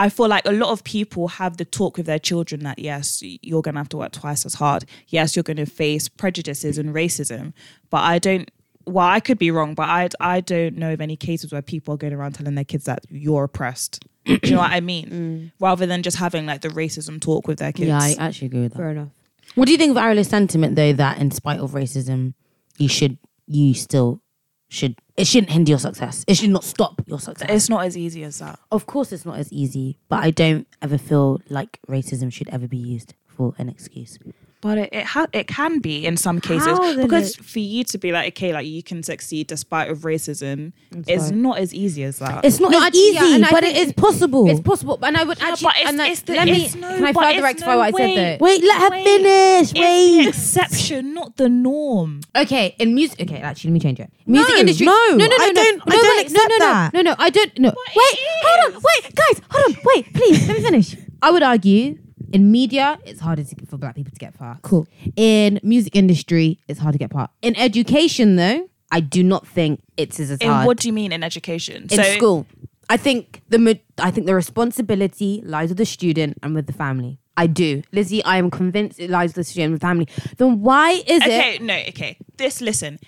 [0.00, 3.20] I feel like a lot of people have the talk with their children that yes,
[3.22, 4.84] you're gonna have to work twice as hard.
[5.08, 7.52] Yes, you're gonna face prejudices and racism.
[7.90, 8.48] But I don't.
[8.88, 11.94] Well, I could be wrong, but I I don't know of any cases where people
[11.94, 14.04] are going around telling their kids that you're oppressed.
[14.24, 15.10] Do you know what I mean?
[15.10, 15.52] Mm.
[15.60, 17.88] Rather than just having like the racism talk with their kids.
[17.88, 18.78] Yeah, I actually agree with that.
[18.78, 19.08] fair enough.
[19.54, 22.34] What do you think of Ariela's sentiment though that in spite of racism,
[22.76, 24.20] you should you still
[24.68, 26.24] should it shouldn't hinder your success.
[26.28, 27.48] It should not stop your success.
[27.50, 28.58] it's not as easy as that.
[28.70, 32.68] of course it's not as easy, but I don't ever feel like racism should ever
[32.68, 34.18] be used for an excuse.
[34.60, 37.84] But it it, ha- it can be in some cases How then because for you
[37.84, 40.72] to be like okay, like you can succeed despite of racism
[41.06, 42.44] is not as easy as that.
[42.44, 44.50] It's not No, as actually, easy, yeah, and I but think it is possible.
[44.50, 45.64] It's possible, and I would actually.
[45.64, 46.64] but it's- and I- it's the- let me.
[46.64, 48.14] it's no- can I but further it's rectify no what I way.
[48.16, 48.44] said though?
[48.44, 49.60] Wait, let her Wait, finish.
[49.60, 50.26] it's the Wait.
[50.28, 52.20] exception, not the norm.
[52.34, 53.20] Okay, in music.
[53.20, 54.10] Okay, actually, let me change it.
[54.26, 54.86] Music No, industry.
[54.86, 56.94] no, no, no, no, I no, don't- I no, don't wait, accept no, no, that.
[56.94, 57.58] No, no, I don't.
[57.60, 58.84] No, wait, it hold on, is.
[58.88, 60.96] wait, guys, hold on, wait, please, let me finish.
[61.22, 61.98] I would argue
[62.32, 64.58] in media, it's harder to, for black people to get far.
[64.62, 64.86] Cool.
[65.16, 67.30] In music industry, it's hard to get part.
[67.42, 70.66] In education, though, I do not think it's as In hard.
[70.66, 71.86] what do you mean in education?
[71.90, 72.46] in school.
[72.90, 76.72] I think the ma- I think the responsibility lies with the student and with the
[76.72, 77.18] family.
[77.36, 78.24] I do, Lizzie.
[78.24, 80.08] I am convinced it lies with the student and the family.
[80.38, 81.62] Then why is it Okay, it?
[81.62, 82.16] no, okay.
[82.36, 82.98] This listen.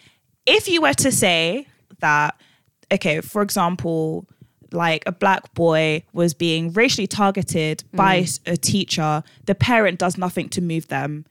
[0.47, 1.67] If you were to say
[2.01, 2.39] that,
[2.93, 4.27] okay, for example,
[4.73, 8.41] like a black boy was being racially targeted by mm.
[8.47, 11.25] a teacher, the parent does nothing to move them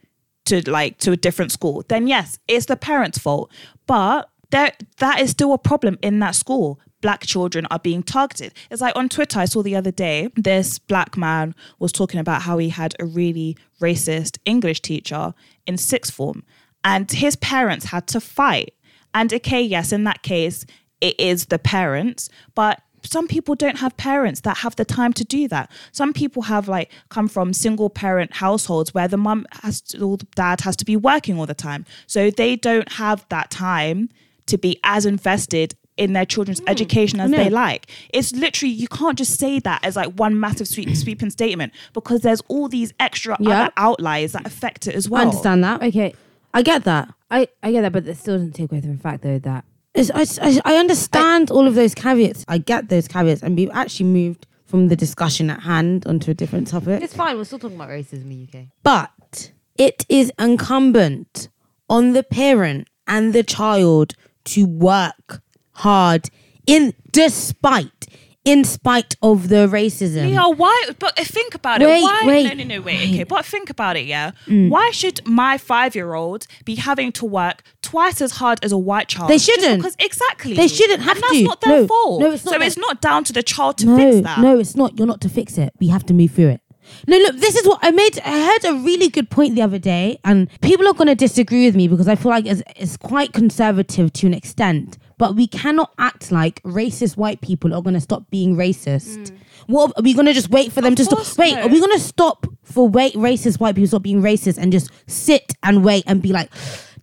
[0.50, 3.52] to like to a different school, then yes, it's the parent's fault.
[3.86, 6.80] But there that is still a problem in that school.
[7.02, 8.54] Black children are being targeted.
[8.70, 12.42] It's like on Twitter, I saw the other day, this black man was talking about
[12.42, 15.34] how he had a really racist English teacher
[15.66, 16.44] in sixth form,
[16.84, 18.74] and his parents had to fight.
[19.14, 20.66] And okay, yes, in that case,
[21.00, 25.24] it is the parents, but some people don't have parents that have the time to
[25.24, 25.72] do that.
[25.92, 30.18] Some people have like come from single parent households where the mum has to, or
[30.18, 31.86] the dad has to be working all the time.
[32.08, 34.10] So they don't have that time
[34.48, 36.70] to be as invested in their children's hmm.
[36.70, 37.92] education as they like.
[38.14, 42.22] It's literally you can't just say that as like one massive sweep, sweeping statement because
[42.22, 43.64] there's all these extra Yeah.
[43.64, 45.22] other outliers that affect it as well.
[45.22, 45.84] I understand that.
[45.84, 46.14] Okay,
[46.54, 47.14] I get that.
[47.30, 49.66] I I get that, but it still doesn't take away from the fact though that
[50.00, 52.46] It's, I, I, I understand all of those caveats.
[52.48, 56.34] I get those caveats, and we've actually moved from the discussion at hand onto a
[56.34, 57.04] different topic.
[57.04, 57.36] it's fine.
[57.36, 58.66] We're still talking about racism in the UK.
[58.82, 61.50] But it is incumbent
[61.90, 64.14] on the parent and the child
[64.46, 65.42] to work
[65.72, 66.30] hard
[66.66, 68.06] in despite
[68.52, 70.32] in spite of the racism.
[70.32, 70.76] Yeah, why?
[71.00, 72.02] But uh, think about Wait, it.
[72.04, 72.22] Why?
[72.26, 73.10] wait, no, no, no, wait.
[73.10, 74.06] Okay, but think about it.
[74.06, 74.70] Yeah, Mm.
[74.70, 79.30] why should my five-year-old be having to work twice as hard as a white child?
[79.30, 79.78] They shouldn't.
[79.82, 81.44] because exactly They shouldn't have and that's to.
[81.44, 82.22] not their No, fault.
[82.22, 84.40] no, it's not so their- it's not down to the child to no, fix that.
[84.40, 84.98] no, it's not.
[84.98, 85.72] You're not to fix it.
[85.80, 86.62] We have to move through it.
[87.08, 88.20] No, look, this is what I made.
[88.26, 91.66] I heard a really good point the other day, and people are going to disagree
[91.68, 94.98] with me because I feel like it's, it's quite conservative to an extent.
[95.20, 99.18] But we cannot act like racist white people are going to stop being racist.
[99.18, 99.38] Mm.
[99.68, 101.38] What are we going to just wait for them to stop?
[101.38, 101.62] Wait, no.
[101.62, 104.90] are we going to stop for wait racist white people stop being racist and just
[105.06, 106.50] sit and wait and be like,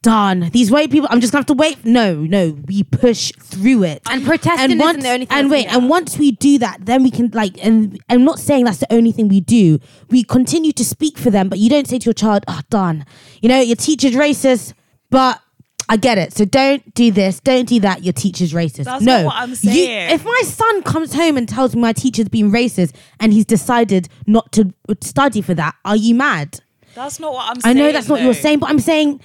[0.07, 0.51] done.
[0.53, 1.85] These white people, I'm just gonna have to wait.
[1.85, 4.03] No, no, we push through it.
[4.09, 7.03] And protesting isn't once, the only thing And wait, and once we do that, then
[7.03, 9.81] we can like, and I'm not saying that's the only thing we do.
[10.09, 12.67] We continue to speak for them, but you don't say to your child, ah, "Oh,
[12.71, 13.05] done."
[13.43, 14.75] You know, your teacher's racist,
[15.11, 15.41] but.
[15.89, 16.33] I get it.
[16.33, 17.41] So don't do this.
[17.41, 18.03] Don't do that.
[18.03, 18.85] Your teacher's racist.
[18.85, 20.11] That's no, not what I'm You- saying.
[20.11, 24.09] if my son comes home and tells me my teacher's been racist and he's decided
[24.27, 26.61] not to study for that, are you mad?
[26.95, 29.21] That's not what I'm I know that's not what you're saying, but I'm saying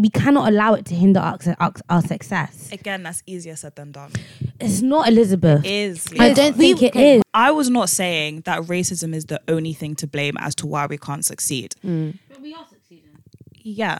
[0.00, 2.70] we cannot allow it to hinder our, our, our success.
[2.70, 4.12] Again, that's easier said than done.
[4.60, 5.64] It's not Elizabeth.
[5.64, 6.06] It is.
[6.18, 7.22] I don't think it is.
[7.34, 10.86] I was not saying that racism is the only thing to blame as to why
[10.86, 11.74] we can't succeed.
[11.84, 12.18] Mm.
[12.28, 13.18] But we are succeeding.
[13.54, 13.98] Yeah.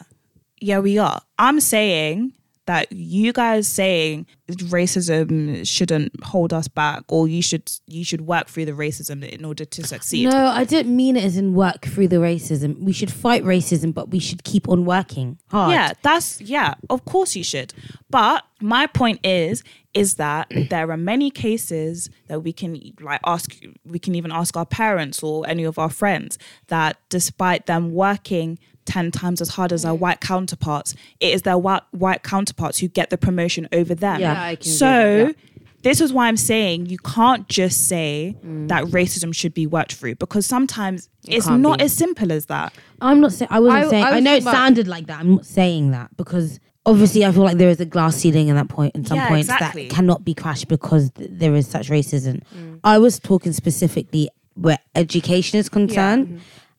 [0.60, 1.20] Yeah, we are.
[1.38, 2.32] I'm saying
[2.68, 8.46] that you guys saying racism shouldn't hold us back or you should you should work
[8.46, 10.28] through the racism in order to succeed.
[10.28, 12.78] No, I didn't mean it as in work through the racism.
[12.80, 15.72] We should fight racism, but we should keep on working hard.
[15.72, 17.72] Yeah, that's yeah, of course you should.
[18.10, 23.56] But my point is is that there are many cases that we can like ask
[23.86, 28.58] we can even ask our parents or any of our friends that despite them working
[28.88, 32.88] 10 times as hard as their white counterparts, it is their white, white counterparts who
[32.88, 34.20] get the promotion over them.
[34.20, 34.32] Yeah.
[34.32, 35.34] Yeah, I can agree so
[35.82, 38.68] this is why I'm saying you can't just say mm.
[38.68, 41.84] that racism should be worked through because sometimes it's can't be.
[41.84, 42.72] as simple as that.
[43.00, 44.04] I'm not saying I wasn't I- saying.
[44.04, 45.20] I I, know it talking about- sounded like that.
[45.20, 48.56] I'm not saying that because obviously I feel like there is a glass ceiling in
[48.56, 48.96] that point.
[48.96, 49.88] In some Yeah, points exactly.
[49.88, 52.42] that cannot be crashed because th- there is such racism.
[52.56, 52.80] Mm.
[52.82, 56.38] I was talking specifically where education is concerned, mm-hmm.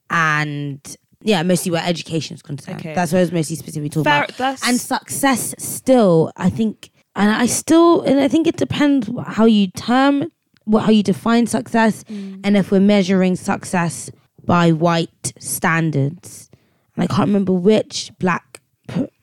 [0.10, 2.80] and yeah, mostly where education is concerned.
[2.80, 2.94] Okay.
[2.94, 4.38] That's what I was mostly specifically talking Fair- about.
[4.38, 9.46] that's- And success still, I think, and I still, and I think it depends how
[9.46, 10.32] you term
[10.66, 12.40] what how you define success, mm.
[12.44, 14.12] and if we're measuring success
[14.46, 16.50] by white standards.
[16.96, 18.49] And I can't remember which black,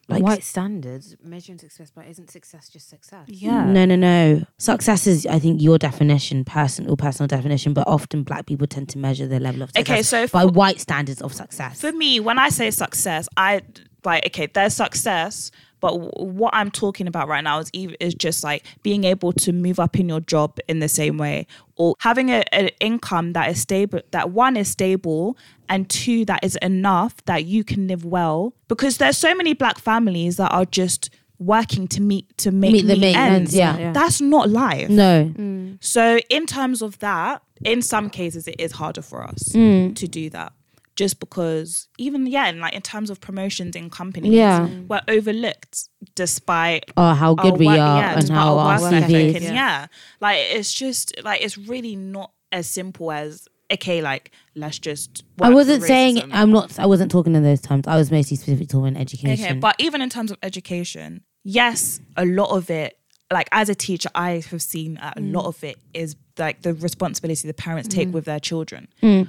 [0.09, 3.25] like White standards measuring success, but isn't success just success?
[3.29, 3.65] Yeah.
[3.65, 4.45] no, no, no.
[4.57, 7.75] Success is, I think, your definition, personal, personal definition.
[7.75, 10.53] But often, black people tend to measure their level of success Okay, so by for-
[10.53, 11.81] white standards of success.
[11.81, 13.63] For me, when I say success, I
[14.05, 15.51] like okay, there's success,
[15.87, 16.11] but w-
[16.41, 19.79] what I'm talking about right now is even is just like being able to move
[19.85, 23.59] up in your job in the same way, or having a, an income that is
[23.61, 24.01] stable.
[24.11, 25.37] That one is stable,
[25.69, 28.53] and two that is enough that you can live well.
[28.69, 32.87] Because there's so many black families that are just working to meet to make Meet
[32.87, 33.37] the meet ends.
[33.37, 33.79] ends, yeah.
[33.79, 33.93] Yeah.
[33.93, 34.89] That's not life.
[34.89, 39.95] no, So in terms of that, in some cases it is harder for us Mm.
[39.97, 40.53] to do that.
[40.97, 44.67] Just because even yeah, and like in terms of promotions in companies, Yeah.
[44.89, 49.37] we're overlooked despite oh, how good our we are yeah, and how our CVs.
[49.37, 49.87] and yeah.
[50.21, 55.51] Like it's just like it's really not as simple as okay, like let's just I
[55.51, 56.33] wasn't saying.
[56.33, 56.79] I'm not.
[56.79, 57.87] I wasn't talking in those terms.
[57.87, 59.45] I was mostly specific talking about education.
[59.45, 62.99] Okay, but even in terms of education, yes, a lot of it,
[63.33, 65.49] like as a teacher, I have seen that a lot mm.
[65.49, 68.13] of it is like the responsibility the parents take mm.
[68.13, 68.89] with their children.
[69.03, 69.29] Mm.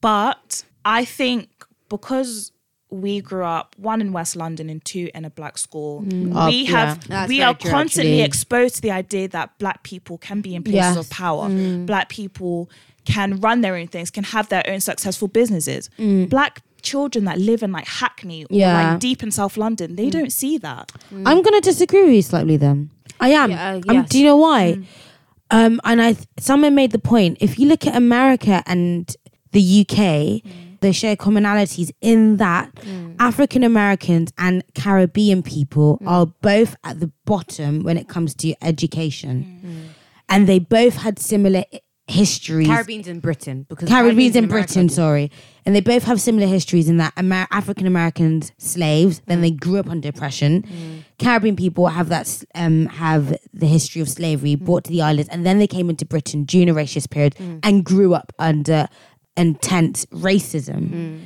[0.00, 1.48] But I think
[1.88, 2.52] because
[2.90, 6.62] we grew up one in West London and two in a black school, Uh, we
[6.64, 6.70] yeah.
[6.70, 8.22] have That's we are true, constantly actually.
[8.26, 10.96] exposed to the idea that black people can be in places Yes.
[10.96, 11.48] of power.
[11.86, 12.68] Black people
[13.04, 15.88] can run their own things, can have their own successful businesses.
[16.28, 18.90] Black children that live in like Hackney or Yeah.
[18.92, 20.90] like deep in South London, they don't see that.
[21.12, 22.56] I'm gonna disagree with you slightly.
[22.56, 23.50] Then I am.
[23.50, 24.08] Yeah, uh, Um, yes.
[24.08, 24.78] do you know why?
[25.52, 27.36] Um, and I, someone made the point.
[27.40, 29.14] If you look at America and
[29.52, 30.42] the UK,
[30.80, 33.16] they share commonalities in that mm.
[33.18, 36.08] African Americans and Caribbean people mm.
[36.08, 39.94] are both at the bottom when it comes to education, mm.
[40.28, 41.64] and they both had similar
[42.10, 42.66] histories.
[42.66, 44.74] Caribbean's in Britain because Caribbean's in America.
[44.74, 45.30] Britain, sorry.
[45.64, 49.78] And they both have similar histories in that Amer- African Americans slaves, then they grew
[49.78, 51.04] up under oppression.
[51.18, 55.46] Caribbean people have that um have the history of slavery brought to the islands, and
[55.46, 58.88] then they came into Britain during a racist period and grew up under
[59.36, 60.90] intense racism.
[60.90, 61.20] Mm.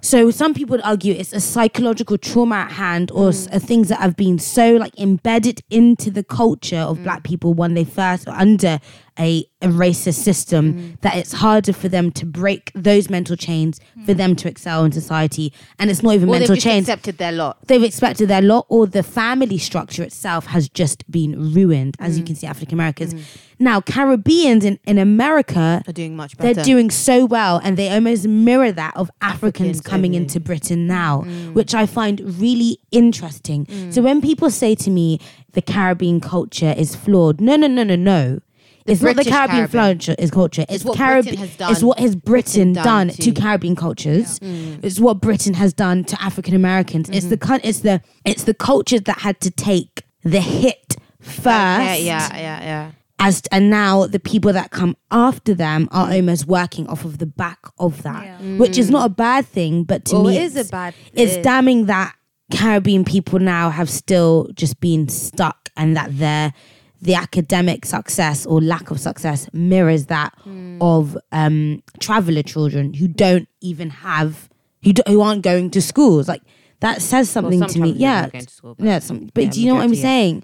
[0.00, 3.56] So some people would argue it's a psychological trauma at hand, or s- mm.
[3.56, 7.02] uh, things that have been so like embedded into the culture of mm.
[7.04, 8.78] Black people when they first are under
[9.18, 11.00] a, a racist system mm.
[11.00, 14.16] that it's harder for them to break those mental chains for mm.
[14.16, 16.88] them to excel in society, and it's not even Or they've mental just chains.
[16.88, 17.58] accepted their lot.
[17.66, 22.24] They've accepted their lot, or the family structure itself has just been ruined, as you
[22.24, 22.28] mm.
[22.28, 23.14] can see, African Americans.
[23.58, 26.54] Now, Caribbeans in, in America, They're doing much better.
[26.54, 30.18] they're doing so well and they almost mirror that of Africans, Africans coming only.
[30.18, 31.22] into Britain now,
[31.54, 33.66] which I find really interesting.
[33.90, 35.18] So when people say to me
[35.52, 38.40] the Caribbean culture is flawed, no, no, no, no, no.
[38.88, 39.98] It's not the Caribbean, Caribbean.
[39.98, 40.14] culture.
[40.18, 40.64] Is culture.
[40.68, 41.36] It's, what Caribbean.
[41.36, 44.38] Britain has done- It's what has Britain, Britain done, done to Caribbean cultures.
[44.40, 44.80] Mm.
[44.82, 47.08] It's what Britain has done to African Americans.
[47.10, 47.54] It's mm-hmm.
[47.56, 51.44] the It's the it's the cultures that had to take the hit first.
[51.44, 52.90] Yeah, yeah, yeah, yeah.
[53.20, 57.26] As and now the people that come after them are almost working off of the
[57.26, 59.16] back of that, which is not a mm.
[59.16, 59.84] bad thing.
[59.84, 62.14] But to Well, me, it is a bad- It's it damning that
[62.52, 66.52] Caribbean people now have still just been stuck, and that their
[67.00, 70.78] the academic success or lack of success mirrors that Hmm.
[70.80, 74.48] of um, traveler children who don't even have
[74.82, 76.28] who do, who aren't going to schools.
[76.28, 76.42] Like
[76.80, 77.90] that says something some to me.
[77.92, 78.98] Yeah, to school, but- yeah.
[79.00, 80.02] Some, but yeah, do you know what I'm yeah.
[80.02, 80.42] saying?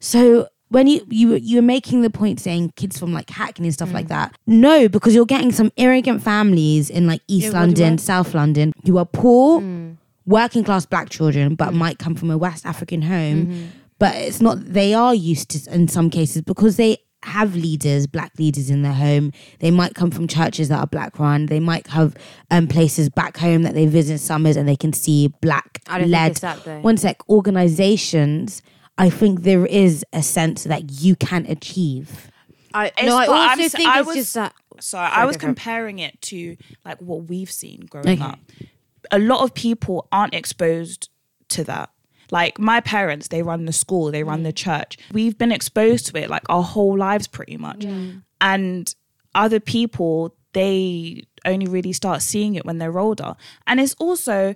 [0.00, 3.66] So when you you were- you were making the point saying kids from like Hackney
[3.68, 3.94] and stuff Mm.
[3.94, 8.34] like that, no, because you're getting some arrogant families in like East Yeah, London, South
[8.34, 9.96] London, who are poor, Mm.
[10.26, 13.46] working class black children, but might come from a West African home.
[13.46, 13.64] Mm-hmm.
[13.98, 14.58] But it's not.
[14.64, 18.92] They are used to in some cases because they have leaders, black leaders in their
[18.92, 19.32] home.
[19.60, 21.46] They might come from churches that are black run.
[21.46, 22.14] They might have
[22.50, 26.04] um, places back home that they visit summers and they can see black I don't
[26.04, 28.62] think led it's that, one sec organizations
[28.98, 32.30] i think there is a sense that you can achieve
[32.72, 34.52] I, It's- no, I but I'm also think I it's was- just that.
[34.80, 38.22] Sorry, I was go comparing it to like what we've seen growing Okay.
[38.22, 38.38] up.
[39.10, 41.08] A lot of people aren't exposed
[41.48, 41.88] to that.
[42.30, 44.56] Like my parents, they run the school, they run the mm.
[44.56, 44.98] church.
[45.12, 47.84] We've been exposed to it like our whole lives pretty much.
[48.40, 48.94] And
[49.34, 53.36] other people, they only really start seeing it when they're older.
[53.66, 54.54] And it's also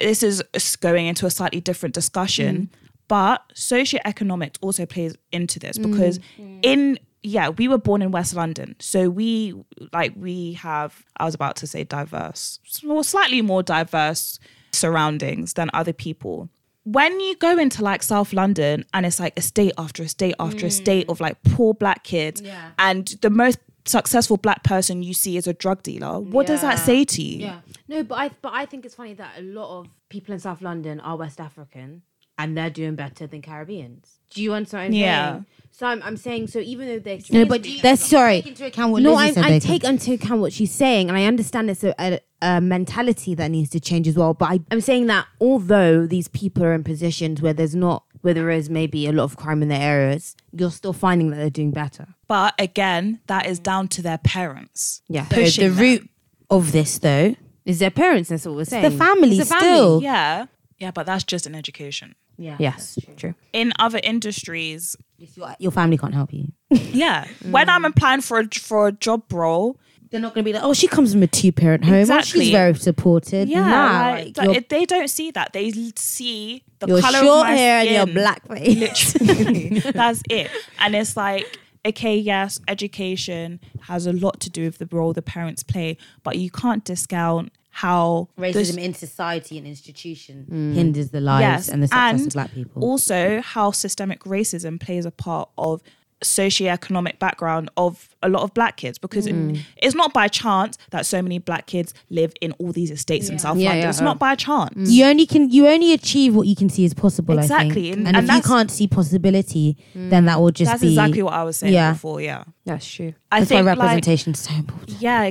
[0.00, 0.42] this is
[0.80, 2.88] going into a slightly different discussion, mm.
[3.08, 5.90] but socioeconomics also plays into this mm.
[5.90, 6.20] because
[6.62, 9.54] in yeah, we were born in West London, so we
[9.92, 14.38] like we have I was about to say diverse, or slightly more diverse
[14.72, 16.48] surroundings than other people.
[16.90, 21.06] When you go into like South London and it's like estate after estate after estate
[21.06, 21.10] mm.
[21.10, 22.42] of like poor black kids,
[22.78, 26.78] and the most successful black person you see is a drug dealer, what does that
[26.78, 27.46] say to you?
[27.46, 27.60] Yeah.
[27.88, 30.62] No, but I but I think it's funny that a lot of people in South
[30.62, 32.02] London are West African
[32.38, 34.18] and they're doing better than Caribbeans.
[34.30, 35.30] Do you understand what I'm Yeah.
[35.32, 35.46] saying?
[35.72, 38.90] So I'm, I'm saying so even though they're no but that's sorry Take into account
[38.92, 41.70] what no, Lizzie I, said I take into account what she's saying, and I understand
[41.70, 44.34] it's a, a, a mentality that needs to change as well.
[44.34, 48.34] But I, I'm saying that although these people are in positions where there's not, where
[48.34, 51.48] there is maybe a lot of crime in their areas, you're still finding that they're
[51.50, 52.08] doing better.
[52.26, 55.02] But again, that is down to their parents.
[55.08, 55.80] Yeah, So pushing the them.
[55.80, 56.10] root
[56.50, 58.30] of this though is their parents.
[58.30, 58.82] That's what we're saying.
[58.90, 60.02] the family It's a still.
[60.02, 60.46] Yeah.
[60.78, 62.14] Yeah, but that's just an education.
[62.38, 63.34] Yeah Yes, true.
[63.52, 67.26] In other industries, your, your family can't help you yeah.
[67.50, 69.78] When I'm applying for a for a job role,
[70.10, 72.44] they're not going to be like oh she comes from a two-parent home oh, Exactly.
[72.44, 75.52] she's very supported yeah, nah, like, like, th- they don't see that.
[75.52, 80.22] They see the your color short of my hair and your black face Literally, that's
[80.30, 80.50] it.
[80.78, 85.22] And it's like, okay, yes, education has a lot to do with the role the
[85.22, 87.52] parents play, but you can't discount
[87.82, 90.74] how the racism in society and institution mm.
[90.74, 94.80] hinders the lives Yes, and the success and of black people also how systemic racism
[94.80, 95.80] plays a part of
[96.20, 99.60] socioeconomic background of a lot of black kids because it- Mm.
[99.76, 103.38] it's not by chance that so many black kids live in all these estates in
[103.38, 103.82] South Yeah, London.
[103.84, 104.04] yeah, it's yeah.
[104.04, 104.38] not uh, by mm.
[104.38, 104.90] chance.
[104.90, 107.96] you only can you only achieve what you can see as possible Exactly, I think.
[107.98, 110.10] and- and, and if you can't see possibility mm.
[110.10, 111.92] then that will just That's be exactly what I was saying Yeah.
[111.92, 112.20] before.
[112.20, 113.12] Yeah, That's true.
[113.30, 115.30] I that's why think like, representation is so important yeah.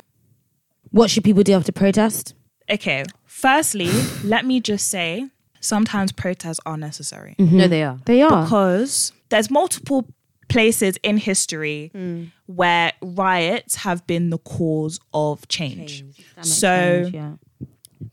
[0.90, 2.34] what should people do after protest
[2.70, 3.04] Okay.
[3.26, 3.90] Firstly,
[4.24, 5.28] let me just say
[5.60, 7.56] sometimes protests are necessary mm-hmm.
[7.56, 7.98] No, they are.
[8.04, 10.06] they are because there's multiple
[10.48, 12.30] places in history mm.
[12.46, 16.04] where riots have been the cause of change.
[16.42, 17.32] So yeah.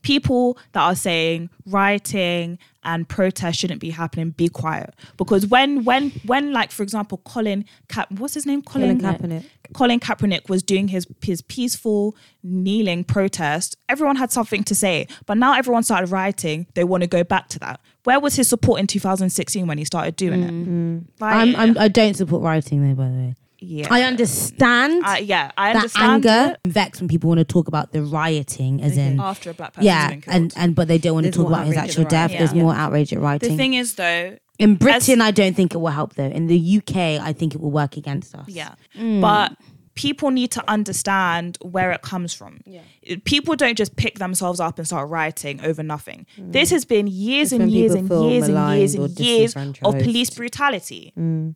[0.02, 4.94] People that are saying rioting and protest shouldn't be happening, be quiet.
[5.16, 8.62] Because when when when like for example Colin Cap what's his name?
[8.62, 9.44] Colin, Colin Kaepernick.
[9.74, 13.76] Colin Kaepernick was doing his his peaceful kneeling protest.
[13.88, 16.66] Everyone had something to say, but now everyone started rioting.
[16.74, 17.80] They want to go back to that.
[18.04, 20.52] Where was his support in 2016 when he started doing it?
[20.52, 20.98] Mm-hmm.
[21.18, 23.34] Like, I'm, I'm, I don't support rioting though, by the way.
[23.58, 26.70] Yeah, I understand I- yeah, I that understand anger, it.
[26.70, 29.86] vex when people want to talk about the rioting, as in after a black person.
[29.86, 32.30] yeah, and and but they don't want to talk about his actual death.
[32.30, 32.38] riot.
[32.38, 32.62] There's Yeah.
[32.62, 33.50] more outrage at rioting.
[33.50, 36.24] the thing is though, In Britain, I don't think it will help though.
[36.24, 38.46] In the UK, I think it will work against us.
[38.48, 38.74] Yeah.
[38.98, 39.20] Mm.
[39.20, 39.52] But
[39.94, 42.60] people need to understand where it comes from.
[42.66, 42.80] Yeah.
[43.24, 46.26] People don't just pick themselves up and start rioting over nothing.
[46.38, 46.52] Mm.
[46.52, 50.30] This has been years It's and years and years and years and years of police
[50.30, 51.12] brutality.
[51.18, 51.54] Mm.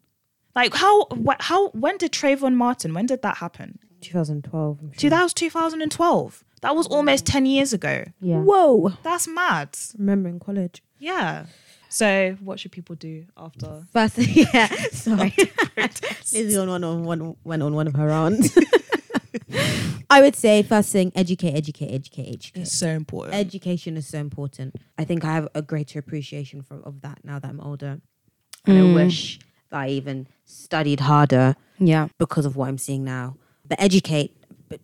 [0.55, 3.78] Like how wh- how when did Trayvon Martin when did that happen?
[4.01, 4.78] 2012.
[4.80, 4.98] I'm sure.
[4.98, 6.44] Two- That was 2012.
[6.62, 8.05] That was almost 10 years ago.
[8.20, 8.40] Yeah.
[8.40, 8.92] Whoa.
[9.03, 9.76] That's mad.
[9.98, 10.82] remember in college.
[10.98, 11.46] Yeah.
[11.92, 13.84] So, what should people do after?
[13.92, 15.34] First, yeah, sorry.
[16.32, 18.57] Lizzie on one on one went on one of her aunts.
[20.11, 22.61] I would say first thing, educate, educate, educate, educate.
[22.61, 23.34] It's so important.
[23.34, 24.76] Education is so important.
[24.98, 28.01] I think I have a greater appreciation for of that now that I'm older,
[28.66, 28.94] and I mm.
[28.94, 32.08] wish that I even studied harder yeah.
[32.18, 33.36] because of what I'm seeing now.
[33.68, 34.36] But educate,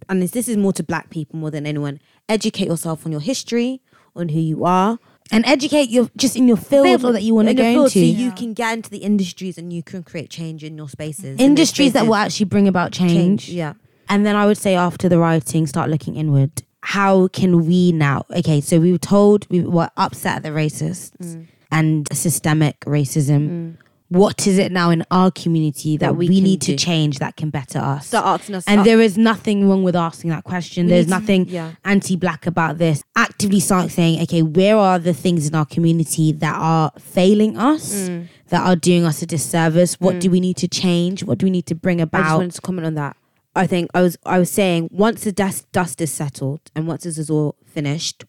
[0.08, 2.00] and this, this is more to black people more than anyone.
[2.28, 3.80] Educate yourself on your history,
[4.14, 4.98] on who you are,
[5.32, 7.86] And educate your just in your field Field or that you want to go field
[7.86, 7.98] into.
[8.14, 11.38] so you can get into the industries and you can create change in your spaces.
[11.40, 13.48] Industries that will actually bring about change.
[13.48, 13.74] Yeah.
[14.08, 16.62] And then I would say after the rioting, start looking inward.
[16.82, 18.24] How can we now?
[18.30, 21.46] Okay, so we were told we were upset at the racists Mm.
[21.72, 23.76] and systemic racism.
[24.08, 27.34] What is it now in our community that, That we we, need to change that
[27.36, 28.06] can better us?
[28.06, 28.64] Start asking us.
[28.68, 30.86] and there is nothing wrong with asking that question.
[30.86, 31.72] We There's nothing yeah.
[31.84, 33.02] anti-black about this.
[33.16, 38.08] Actively start saying, okay, where are the things in our community that are failing us,
[38.08, 38.28] Mm.
[38.50, 39.94] that are doing us a disservice?
[40.00, 41.24] What do we need to change?
[41.24, 42.20] What do we need to bring about?
[42.20, 43.16] I just wanted to comment on that.
[43.56, 47.04] I think I was I was saying once the dust dust is settled and once
[47.04, 48.24] this is all finished,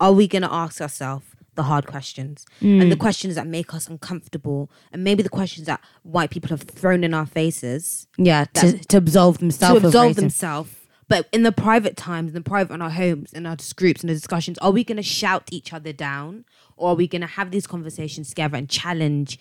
[0.00, 1.24] are we gonna ask ourselves
[1.54, 5.80] the hard questions and the questions that make us uncomfortable and maybe the questions that
[6.02, 9.80] white people have thrown in our faces yeah, to, to absolve themselves.
[9.80, 10.74] to absolve themselves.
[11.08, 14.06] But in the private times, in the private in our homes, in our groups in
[14.06, 16.46] the discussions, are we going to shout each other down,
[16.76, 19.38] or are we going to have these conversations together and challenge,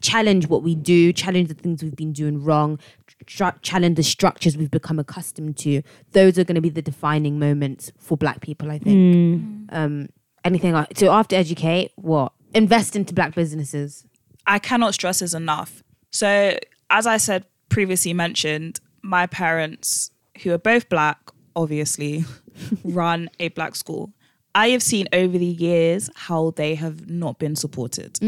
[0.00, 2.78] challenge what we do, challenge the things we've been doing wrong,
[3.26, 5.82] challenge the structures we've become accustomed to?
[6.12, 9.66] Those are going to be the defining moments for Black people, I think.
[9.70, 10.10] Um,
[10.48, 14.04] anything so after educate, what invest into Black businesses.
[14.46, 15.82] I cannot stress this enough.
[16.10, 16.58] So,
[16.90, 20.10] as I said previously mentioned, my parents,
[20.42, 21.18] who are both black,
[21.54, 22.24] obviously,
[22.84, 24.12] run a black school.
[24.54, 28.18] I have seen over the years how they have not been supported.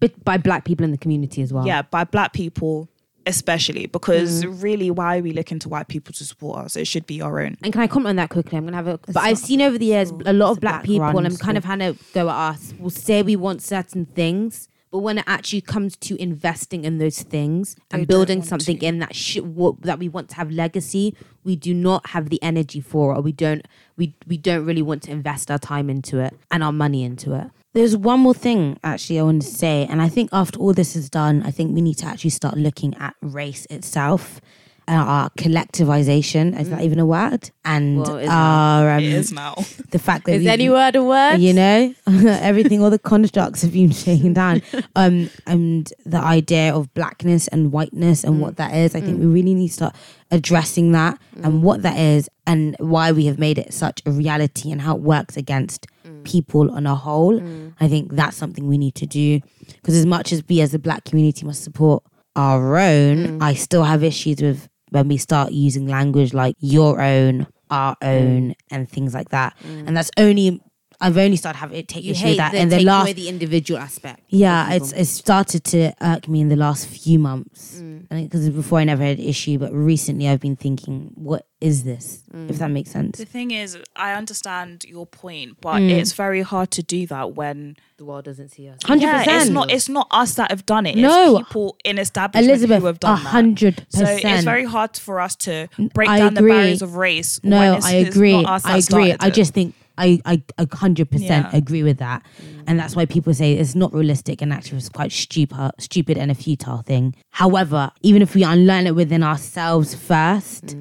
[0.00, 1.66] But by black people in the community as well.
[1.66, 2.90] Yeah, by black people
[3.26, 4.62] especially, because mm.
[4.62, 6.76] really, why are we looking to white people to support us?
[6.76, 7.56] It should be our own.
[7.62, 8.58] And can I comment on that quickly?
[8.58, 8.98] I'm gonna have a.
[8.98, 11.64] But I've seen over the years a lot of black, black people, I'm kind of
[11.64, 11.78] school.
[11.78, 12.74] had to go at us.
[12.78, 17.22] Will say we want certain things, but when it actually comes to investing in those
[17.22, 18.86] things and don't building something to.
[18.86, 22.40] in that shit what, that we want to have legacy, we do not have the
[22.42, 23.66] energy for, or we don't
[23.96, 27.34] we we don't really want to invest our time into it and our money into
[27.34, 27.50] it.
[27.74, 30.94] There's one more thing actually I want to say, and I think after all this
[30.94, 34.40] is done, I think we need to actually start looking at race itself
[34.86, 36.58] and our collectivization.
[36.60, 37.50] Is that even a word?
[37.64, 39.54] And Well, it is our um, It is now.
[39.90, 41.38] the fact that Is we've- any word a word?
[41.38, 44.62] you know everything all the constructs have been taken down
[44.94, 49.26] um and the idea of blackness and whiteness and what that is i think we
[49.26, 49.94] really need to start
[50.30, 54.70] addressing that and what that is and why we have made it such a reality
[54.70, 55.86] and how it works against
[56.24, 57.72] people on a whole mm.
[57.80, 59.40] i think that's something we need to do.
[59.66, 62.02] Because as much as we as a black community must support
[62.36, 63.42] our own mm.
[63.42, 68.08] i still have issues with when we start using language like your own our mm.
[68.08, 69.56] own and things like that.
[69.64, 70.60] And that's only
[71.04, 73.02] I've only started having it take You issue with that the, in the taking last
[73.02, 74.20] away the individual aspect.
[74.28, 74.76] yeah people.
[74.76, 78.06] it's it's started to irk me in the last few months mm.
[78.10, 81.46] I think because before I never had an issue but recently I've been thinking what
[81.60, 82.50] is this mm.
[82.50, 85.90] if that makes sense The thing is, I understand your point, but mm.
[85.90, 88.78] it's very hard to do that when The world doesn't see us.
[88.80, 89.24] 100%.
[89.26, 90.96] It's not it's not us that have done it.
[90.96, 91.38] No.
[91.38, 93.28] it's people in establishment Elizabeth who have a done that.
[93.30, 96.48] hundred So it's very hard for us to break I down agree.
[96.50, 97.40] the barriers of race.
[97.42, 100.20] when no it's, I it's agree not us that I agree I just think I
[100.24, 101.56] I a hundred percent Yeah.
[101.56, 102.22] agree with that
[102.66, 106.30] and that's why people say it's not realistic and actually it's quite stupid stupid and
[106.30, 110.76] a futile thing however even if we unlearn it within ourselves first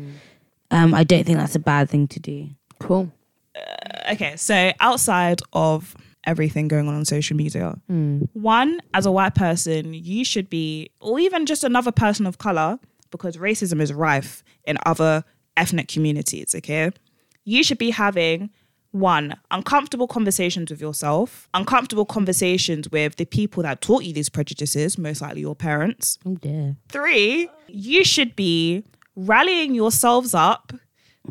[0.71, 2.49] um I don't think that's a bad thing to do
[2.79, 3.11] Cool.
[4.11, 4.35] okay.
[4.35, 5.95] So outside of
[6.25, 8.21] everything going on on social media, Hmm.
[8.33, 12.79] one as a white person, you should be, or even just another person of color,
[13.11, 15.23] because racism is rife in other
[15.57, 16.55] ethnic communities.
[16.55, 16.91] Okay,
[17.45, 18.49] you should be having
[18.93, 24.97] one uncomfortable conversations with yourself, uncomfortable conversations with the people that taught you these prejudices,
[24.97, 26.19] most likely your parents.
[26.25, 28.83] oh dear Three, you should be
[29.15, 30.73] rallying yourselves up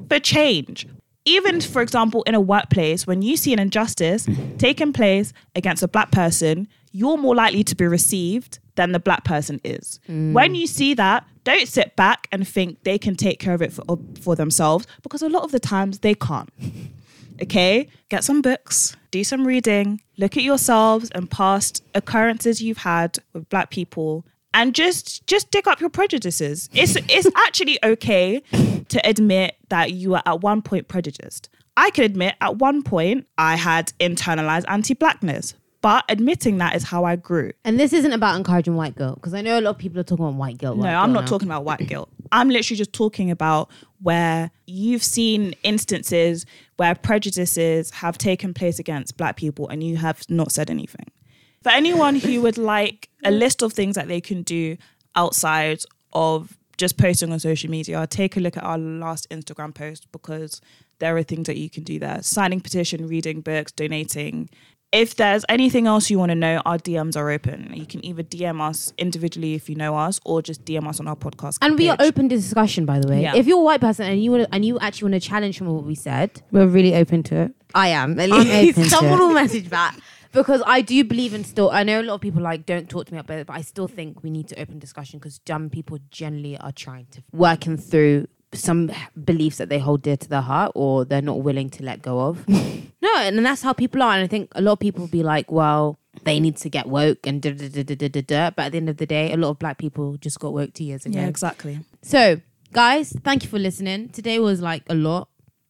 [0.09, 0.87] for change.
[1.25, 5.89] Even, for example, in a workplace, when you see an injustice taking place against a
[5.89, 10.01] black person, you're more likely to be received than the black person is.
[10.09, 10.33] Mm.
[10.33, 13.73] When you see that, don't sit back and think they can take care of it
[13.73, 16.51] for, for themselves because a lot of the times they can't.
[17.43, 23.19] Okay, get some books, do some reading, look at yourselves and past occurrences you've had
[23.33, 24.25] with black people
[24.55, 26.69] and just just dig up your prejudices.
[26.73, 28.43] It's it's actually okay
[28.89, 31.49] to admit that you were at one point prejudiced.
[31.77, 35.55] I can admit at one point I had internalized anti-blackness.
[35.81, 37.51] But admitting that is how I grew.
[37.65, 40.05] And this isn't about encouraging white guilt because I know a lot of people are
[40.05, 40.77] talking about white guilt.
[40.77, 41.27] No, white I'm guilt not now.
[41.27, 42.09] talking about white guilt.
[42.33, 43.71] I'm literally just talking about
[44.01, 50.23] where you've seen instances where prejudices have taken place against black people and you have
[50.29, 51.07] not said anything.
[51.63, 54.77] For anyone who would like a list of things that they can do
[55.15, 60.11] outside of just posting on social media, take a look at our last Instagram post
[60.11, 60.61] because
[60.99, 62.23] there are things that you can do there.
[62.23, 64.49] Signing petition, reading books, donating.
[64.93, 67.73] If there's anything else you want to know, our DMs are open.
[67.75, 71.09] You can either DM us individually if you know us, or just DM us on
[71.09, 71.57] our podcast.
[71.63, 73.23] And we are open to discussion, by the way.
[73.23, 73.35] Yeah.
[73.35, 75.67] If you're a white person and you want and you actually want to challenge some
[75.67, 77.55] of what we said, We're really open to it.
[77.75, 78.21] I am.
[78.21, 79.23] At I'm least open to someone it.
[79.25, 79.99] will message back
[80.33, 81.71] because I do believe in still.
[81.71, 83.63] I know a lot of people like don't talk to me about it, but I
[83.63, 87.79] still think we need to open discussion because dumb people generally are trying to working
[87.79, 88.91] through some
[89.25, 92.21] beliefs that they hold dear to their heart or they're not willing to let go
[92.21, 92.47] of.
[92.49, 94.13] no, and that's how people are.
[94.13, 95.99] And I think a lot of people be like, well.
[96.25, 98.51] They need to get woke and da da da da da da da.
[98.51, 100.75] But at the end of the day, a lot of black people just got woke
[100.75, 101.19] two years ago.
[101.19, 101.81] Yeah, exactly.
[102.03, 104.11] So, guys, thank you for listening.
[104.11, 105.29] Today was like a lot,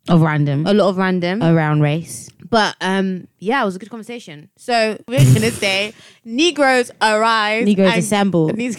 [0.08, 0.66] Of random.
[0.66, 1.42] a lot of random.
[1.42, 2.28] around race.
[2.50, 4.50] But um, yeah, it was a good conversation.
[4.56, 5.94] So we're gonna say
[6.24, 7.64] Negroes arise.
[7.64, 8.48] Negroes assemble.
[8.56, 8.76] Negroes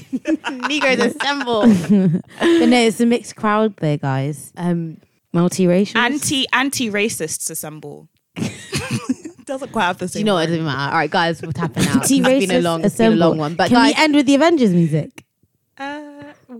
[0.67, 1.61] Negroes assemble.
[1.61, 4.51] But no, it's a mixed crowd there, guys.
[4.57, 4.97] Um,
[5.33, 5.95] Multiracial.
[5.95, 8.09] Anti anti racists assemble.
[9.45, 10.19] Doesn't quite have the do same.
[10.21, 10.47] you know what?
[10.47, 10.57] It word.
[10.57, 10.91] doesn't matter.
[10.93, 11.97] All right, guys, we're tapping out.
[11.97, 13.29] It's been a Anti-racist long, it's been a assemble.
[13.29, 13.55] long one.
[13.55, 15.22] But Can guys, we end with the Avengers music?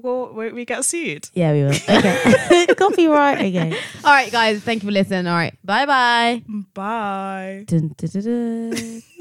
[0.01, 1.29] Well, won't we get sued?
[1.33, 1.69] Yeah, we will.
[1.71, 2.65] Okay.
[2.77, 3.37] Copyright.
[3.39, 3.77] Okay.
[4.03, 5.27] all right, guys, thank you for listening.
[5.27, 6.43] All right, bye bye.
[6.73, 7.63] Bye.
[7.67, 9.03] Dun, dun, dun, dun.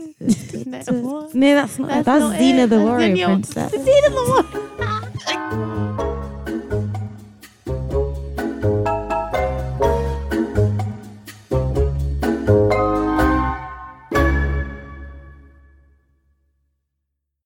[1.35, 2.05] No, that's not.
[2.05, 2.71] That's, not Xena it.
[2.71, 3.73] the That's Warrior Princess.
[3.73, 6.12] Xena the Warrior